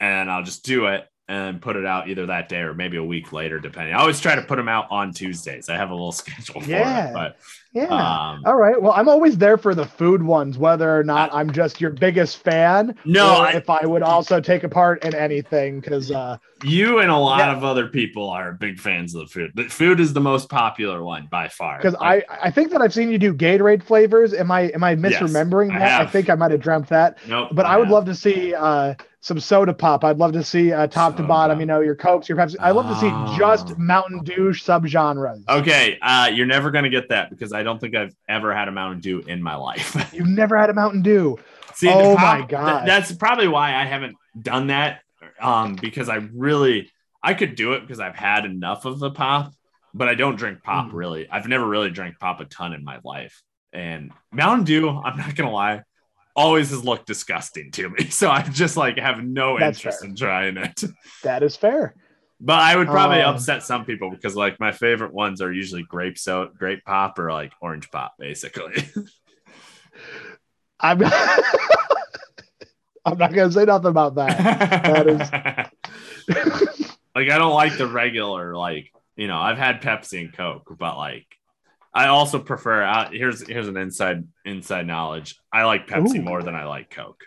[0.00, 3.04] and I'll just do it and put it out either that day or maybe a
[3.04, 3.92] week later, depending.
[3.94, 5.68] I always try to put them out on Tuesdays.
[5.68, 7.10] I have a little schedule for yeah.
[7.10, 7.36] it, but
[7.76, 8.30] yeah.
[8.30, 8.80] Um, All right.
[8.80, 11.90] Well, I'm always there for the food ones, whether or not I, am just your
[11.90, 12.96] biggest fan.
[13.04, 17.10] No, I, if I would also take a part in anything, because uh, you and
[17.10, 17.54] a lot yeah.
[17.54, 19.52] of other people are big fans of the food.
[19.54, 21.76] The food is the most popular one by far.
[21.76, 24.32] Because I, I think that I've seen you do Gatorade flavors.
[24.32, 26.00] Am I am I misremembering yes, that?
[26.00, 27.18] I, I, think I might have dreamt that.
[27.28, 27.50] Nope.
[27.52, 28.54] But I, I would love to see.
[28.54, 28.94] Uh,
[29.26, 30.04] some soda pop.
[30.04, 31.22] I'd love to see uh, top soda.
[31.22, 31.58] to bottom.
[31.58, 32.54] You know, your cokes, your Pepsi.
[32.60, 33.74] I'd love to see just ah.
[33.76, 35.42] Mountain Dew subgenres.
[35.48, 38.72] Okay, uh, you're never gonna get that because I don't think I've ever had a
[38.72, 39.94] Mountain Dew in my life.
[40.14, 41.36] You've never had a Mountain Dew.
[41.74, 45.00] See, oh pop, my god, th- that's probably why I haven't done that.
[45.40, 46.90] Um, because I really
[47.22, 49.52] I could do it because I've had enough of the pop,
[49.92, 50.94] but I don't drink pop mm.
[50.94, 51.28] really.
[51.28, 53.42] I've never really drank pop a ton in my life.
[53.72, 55.82] And Mountain Dew, I'm not gonna lie,
[56.34, 58.04] always has looked disgusting to me.
[58.10, 60.08] So I just like have no That's interest fair.
[60.08, 60.84] in trying it.
[61.24, 61.94] That is fair.
[62.38, 65.82] But I would probably um, upset some people because like my favorite ones are usually
[65.82, 68.74] grape so grape pop or like orange pop, basically.
[70.80, 71.02] I'm
[73.06, 74.82] I'm not gonna say nothing about that.
[74.84, 75.20] That is
[77.14, 80.98] like I don't like the regular like you know I've had Pepsi and Coke, but
[80.98, 81.26] like
[81.94, 82.82] I also prefer.
[82.82, 85.36] Uh, here's here's an inside inside knowledge.
[85.50, 86.22] I like Pepsi Ooh.
[86.22, 87.24] more than I like Coke.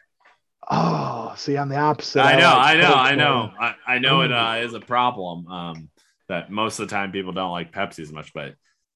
[0.69, 2.21] Oh, see, I'm the opposite.
[2.21, 4.21] I know, I, like I know, I know, I, I know.
[4.21, 5.89] It uh, is a problem um,
[6.27, 8.53] that most of the time people don't like Pepsi as much, but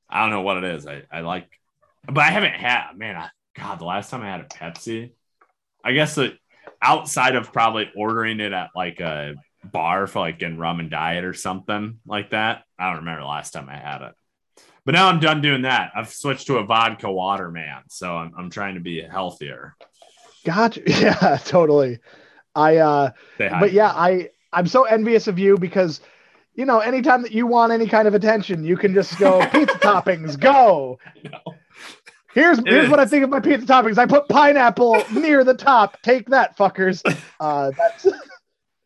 [0.08, 0.86] I don't know what it is.
[0.86, 1.50] I, I like,
[2.06, 2.92] but I haven't had.
[2.96, 5.14] Man, I, God, the last time I had a Pepsi,
[5.84, 6.34] I guess that
[6.82, 11.24] outside of probably ordering it at like a bar for like in rum and diet
[11.24, 12.64] or something like that.
[12.78, 14.14] I don't remember the last time I had it.
[14.86, 15.92] But now I'm done doing that.
[15.96, 17.84] I've switched to a vodka water man.
[17.88, 19.76] So I'm, I'm trying to be healthier.
[20.46, 20.82] Gotcha.
[20.88, 22.00] Yeah, totally.
[22.56, 26.02] I, uh, but yeah, I, I'm so envious of you because,
[26.54, 29.78] you know, anytime that you want any kind of attention, you can just go pizza
[29.80, 31.00] toppings, go.
[31.24, 31.40] No.
[32.34, 33.98] Here's here's what I think of my pizza toppings.
[33.98, 36.02] I put pineapple near the top.
[36.02, 37.02] Take that, fuckers.
[37.40, 38.08] Uh, that's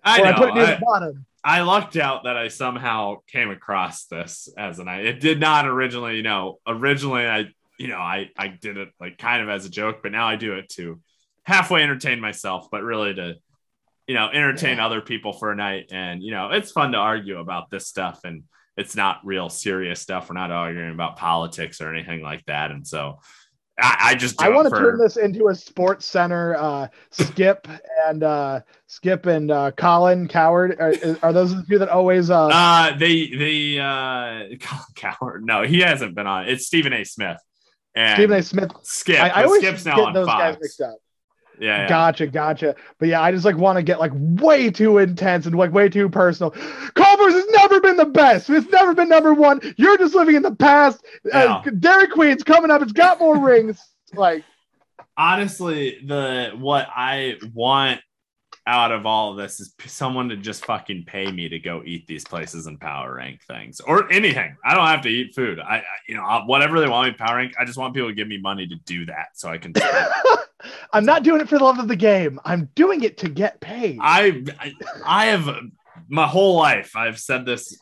[0.03, 0.23] I know.
[0.29, 1.25] I put it near I- the bottom.
[1.43, 5.01] I lucked out that I somehow came across this as an I.
[5.03, 7.45] It did not originally, you know, originally I,
[7.77, 10.35] you know, I I did it like kind of as a joke, but now I
[10.35, 10.99] do it to
[11.47, 13.35] halfway entertain myself, but really to,
[14.05, 15.87] you know, entertain other people for a night.
[15.91, 18.43] And you know, it's fun to argue about this stuff, and
[18.75, 20.29] it's not real serious stuff.
[20.29, 22.71] We're not arguing about politics or anything like that.
[22.71, 23.19] And so,
[23.79, 26.55] I, I just I want to for- turn this into a sports center.
[26.57, 27.65] Uh, Skip
[28.05, 30.93] and uh, Skip and uh, Colin Cowherd are,
[31.23, 32.29] are those the two that always?
[32.29, 35.45] Uh, Uh, they they uh, Colin Cowherd.
[35.45, 36.49] No, he hasn't been on.
[36.49, 37.05] It's Stephen A.
[37.05, 37.37] Smith
[37.95, 38.43] and Stephen A.
[38.43, 38.71] Smith.
[38.83, 39.21] Skip.
[39.21, 40.81] I, I always Skip's get now on those guys Fox.
[41.59, 41.87] Yeah, yeah.
[41.87, 42.75] Gotcha, gotcha.
[42.99, 45.89] But yeah, I just like want to get like way too intense and like way
[45.89, 46.51] too personal.
[46.51, 48.49] Culver's has never been the best.
[48.49, 49.59] It's never been number one.
[49.77, 51.03] You're just living in the past.
[51.31, 52.81] Uh, Dairy Queen's coming up.
[52.81, 53.83] It's got more rings.
[54.13, 54.43] Like,
[55.17, 58.01] Honestly, the what I want
[58.67, 62.05] out of all of this is someone to just fucking pay me to go eat
[62.05, 64.55] these places and power rank things or anything.
[64.63, 65.59] I don't have to eat food.
[65.59, 67.53] I, I you know I'll- whatever they want me to power rank.
[67.57, 69.73] I just want people to give me money to do that so I can.
[70.93, 72.39] I'm not doing it for the love of the game.
[72.43, 73.99] I'm doing it to get paid.
[74.01, 74.73] I I,
[75.05, 75.49] I have
[76.09, 76.95] my whole life.
[76.95, 77.79] I've said this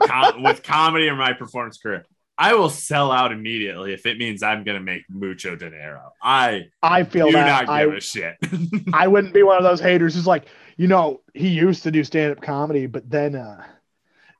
[0.00, 2.06] com- with comedy or my performance career.
[2.36, 6.12] I will sell out immediately if it means I'm going to make mucho dinero.
[6.22, 7.66] I I feel do that.
[7.68, 8.36] not give a shit.
[8.92, 10.46] I wouldn't be one of those haters who's like,
[10.76, 13.64] you know, he used to do stand up comedy, but then, uh,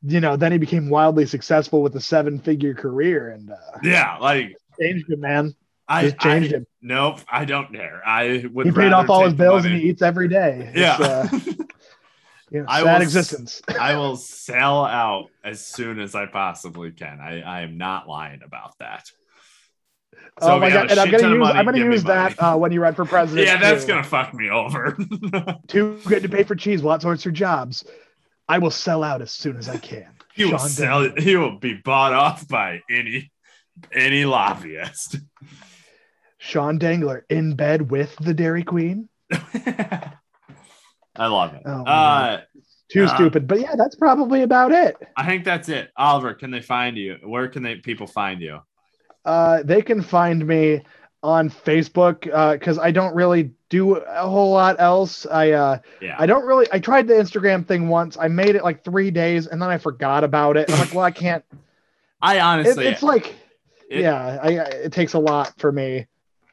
[0.02, 4.16] you know, then he became wildly successful with a seven figure career and uh, yeah,
[4.18, 5.54] like changed it, man.
[5.86, 6.66] I, Just changed I him.
[6.82, 8.02] nope, I don't dare.
[8.06, 9.74] I would He paid off all his bills money.
[9.74, 10.72] and he eats every day.
[10.74, 11.28] Yeah.
[12.52, 13.62] uh, I sad will existence.
[13.80, 17.20] I will sell out as soon as I possibly can.
[17.20, 19.04] I, I am not lying about that.
[20.40, 20.90] So oh my god!
[20.90, 23.46] And I'm gonna use money, I'm gonna use that uh, when you run for president.
[23.46, 23.88] Yeah, that's too.
[23.88, 24.96] gonna fuck me over.
[25.68, 26.82] too good to pay for cheese.
[26.82, 27.84] Well, that's for jobs.
[28.48, 30.08] I will sell out as soon as I can.
[30.34, 31.22] he will Sean sell Dillon.
[31.22, 33.30] He will be bought off by any
[33.92, 35.18] any lobbyist.
[36.38, 39.08] Sean Dangler in bed with the Dairy Queen.
[41.16, 41.62] I love it.
[41.64, 42.40] Oh uh,
[42.88, 44.96] Too Uh, stupid, but yeah, that's probably about it.
[45.16, 45.90] I think that's it.
[45.96, 47.18] Oliver, can they find you?
[47.22, 48.60] Where can they people find you?
[49.24, 50.82] Uh, they can find me
[51.22, 52.22] on Facebook
[52.52, 55.26] because I don't really do a whole lot else.
[55.26, 56.16] I uh, Yeah.
[56.18, 56.66] I don't really.
[56.70, 58.18] I tried the Instagram thing once.
[58.20, 60.70] I made it like three days, and then I forgot about it.
[60.70, 61.44] I'm like, well, I can't.
[62.22, 63.34] I It, honestly, it's like,
[63.88, 66.06] it- yeah, I, it takes a lot for me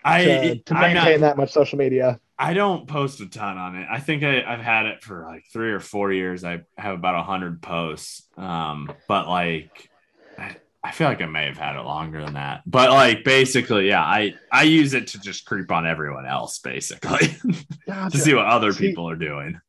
[0.04, 2.20] I to, to maintain not, that much social media.
[2.42, 3.88] I don't post a ton on it.
[3.90, 6.44] I think I, I've had it for like three or four years.
[6.44, 8.24] I have about a hundred posts.
[8.36, 9.92] Um, but like,
[10.40, 12.64] I, I feel like I may have had it longer than that.
[12.66, 17.28] But like, basically, yeah, I I use it to just creep on everyone else, basically,
[17.88, 19.62] to see what other See- people are doing.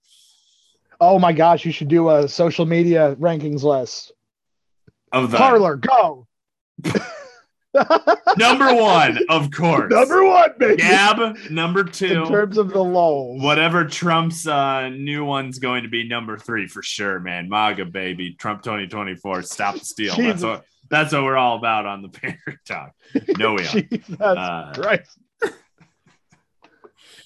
[0.98, 4.12] Oh my gosh, you should do a social media rankings list.
[5.12, 6.26] Of the Parler, go.
[8.36, 9.90] number one, of course.
[9.90, 10.76] Number one, baby.
[10.76, 12.22] Gab, number two.
[12.22, 13.42] In terms of the lulls.
[13.42, 17.48] Whatever Trump's uh, new one's going to be number three for sure, man.
[17.48, 20.16] MAGA baby, Trump 2024, stop the steal.
[20.16, 22.92] That's what that's what we're all about on the Pander Talk.
[23.38, 23.66] No, we are.
[23.66, 25.18] Jesus Uh, Christ.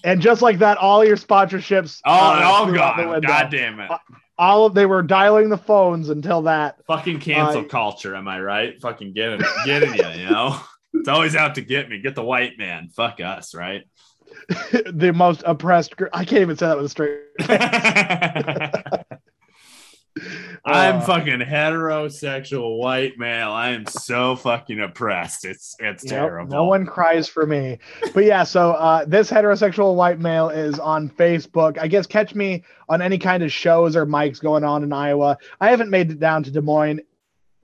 [0.04, 2.00] and just like that, all your sponsorships.
[2.04, 3.20] Oh, uh, all flew out the gone.
[3.22, 3.90] God damn it.
[4.38, 6.78] All of they were dialing the phones until that.
[6.86, 8.80] Fucking cancel uh, culture, am I right?
[8.80, 10.60] Fucking getting getting you, you know?
[10.98, 12.00] It's always out to get me.
[12.00, 12.88] Get the white man.
[12.88, 13.82] Fuck us, right?
[14.48, 15.96] the most oppressed.
[15.96, 17.20] Gr- I can't even say that with a straight.
[20.64, 23.50] I'm Uh, fucking heterosexual white male.
[23.50, 25.44] I am so fucking oppressed.
[25.44, 26.50] It's it's Yep, terrible.
[26.56, 27.78] no one cries for me.
[28.14, 31.78] But yeah, so uh, this heterosexual white male is on Facebook.
[31.78, 35.36] I guess catch me on any kind of shows or mics going on in Iowa.
[35.60, 37.00] I haven't made it down to Des Moines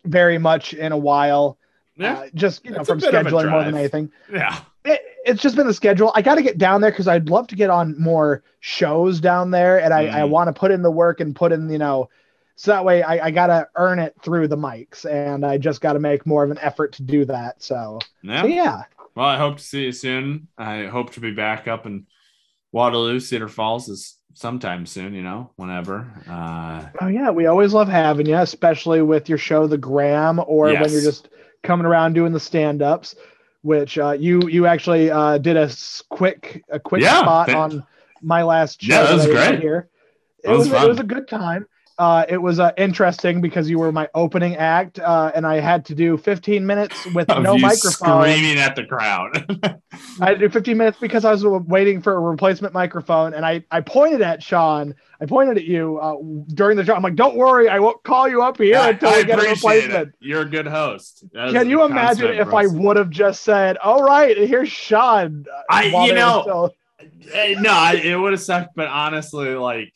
[0.05, 1.59] very much in a while.
[1.97, 4.11] Yeah, Uh, just you know from bit of a scheduling more than anything.
[4.33, 4.59] yeah.
[4.85, 6.11] It, it's just been the schedule.
[6.15, 9.51] I got to get down there because I'd love to get on more shows down
[9.53, 10.31] there, and I, I Mhm.
[10.31, 12.09] want to put in the work and put in you know.
[12.57, 15.81] So that way, I, I got to earn it through the mics, and I just
[15.81, 17.63] got to make more of an effort to do that.
[17.63, 18.43] So, Yeah.
[18.43, 18.83] so yeah.
[19.15, 20.49] Well, I hope to see you soon.
[20.57, 22.07] I hope to be back up in
[22.73, 26.11] Waterloo, Cedar Falls is sometime soon, you know, whenever.
[26.29, 30.67] Uh, Oh yeah, we always love having you, especially with your show, The Gram, or
[30.73, 31.29] when you're just
[31.63, 33.15] coming around doing the stand-ups.
[33.61, 35.71] Which uh, you you actually uh, did a
[36.09, 37.87] quick a quick Yeah, spot thank- on
[38.21, 38.93] my last show.
[38.95, 39.61] Yeah, that was did great.
[39.61, 39.89] Here,
[40.43, 41.67] it was was, it was a good time.
[42.03, 45.85] Uh, it was uh, interesting because you were my opening act, uh, and I had
[45.85, 48.23] to do 15 minutes with no microphone.
[48.23, 49.47] Screaming at the crowd.
[50.21, 53.47] I had to do 15 minutes because I was waiting for a replacement microphone, and
[53.47, 54.97] I, I pointed at Sean.
[55.21, 56.17] I pointed at you uh,
[56.53, 56.93] during the show.
[56.93, 59.49] I'm like, "Don't worry, I won't call you up here until I we get a
[59.49, 60.15] replacement." It.
[60.19, 61.23] You're a good host.
[61.33, 65.45] Can you imagine if I would have just said, "All right, here's Sean"?
[65.49, 66.75] Uh, I, you know, still...
[67.33, 68.75] Eh, no, it would have sucked.
[68.75, 69.93] But honestly, like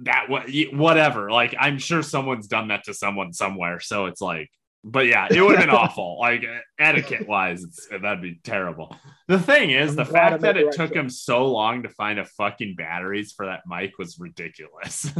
[0.00, 1.30] that what whatever.
[1.30, 3.80] Like i'm sure someone's done that to someone somewhere.
[3.80, 4.50] So it's like
[4.84, 6.18] but yeah it would have been awful.
[6.20, 6.44] Like
[6.78, 8.96] etiquette wise that'd be terrible.
[9.26, 12.76] The thing is the fact that it took him so long to find a fucking
[12.76, 15.12] batteries for that mic was ridiculous.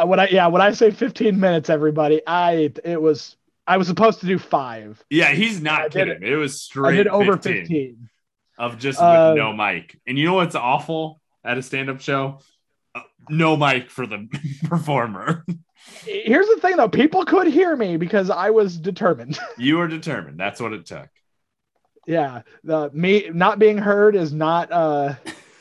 [0.00, 3.34] Uh, when i yeah when i say 15 minutes everybody i it was
[3.66, 5.02] i was supposed to do five.
[5.10, 6.20] Yeah he's not I kidding.
[6.20, 8.08] did, it was straight I did over 15, 15.
[8.58, 9.98] of just uh, no mic.
[10.06, 12.38] And you know what's awful at a stand-up show
[13.28, 14.28] no mic for the
[14.64, 15.44] performer.
[16.04, 19.38] Here's the thing though, people could hear me because I was determined.
[19.58, 20.38] you were determined.
[20.38, 21.08] That's what it took.
[22.06, 22.42] Yeah.
[22.64, 25.14] The me not being heard is not uh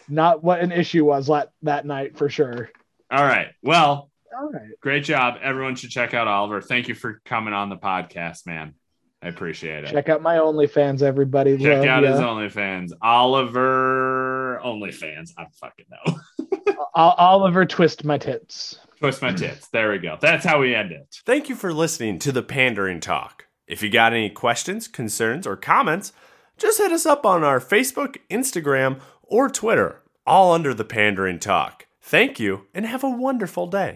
[0.08, 2.70] not what an issue was that that night for sure.
[3.12, 3.50] All right.
[3.62, 4.70] Well, all right.
[4.82, 5.40] Great job.
[5.42, 6.62] Everyone should check out Oliver.
[6.62, 8.76] Thank you for coming on the podcast, man.
[9.22, 9.92] I appreciate it.
[9.92, 11.58] Check out my OnlyFans, everybody.
[11.58, 12.12] Check Love out ya.
[12.12, 12.92] his OnlyFans.
[13.02, 14.27] Oliver
[14.60, 15.32] OnlyFans.
[15.38, 16.76] I fucking know.
[16.96, 18.80] Oliver twist my tits.
[19.00, 19.68] Twist my tits.
[19.70, 20.18] There we go.
[20.20, 21.22] That's how we end it.
[21.26, 23.46] Thank you for listening to the Pandaring Talk.
[23.68, 26.14] If you got any questions, concerns, or comments,
[26.58, 31.86] just hit us up on our Facebook, Instagram, or Twitter, all under the Pandaring Talk.
[32.02, 33.96] Thank you and have a wonderful day.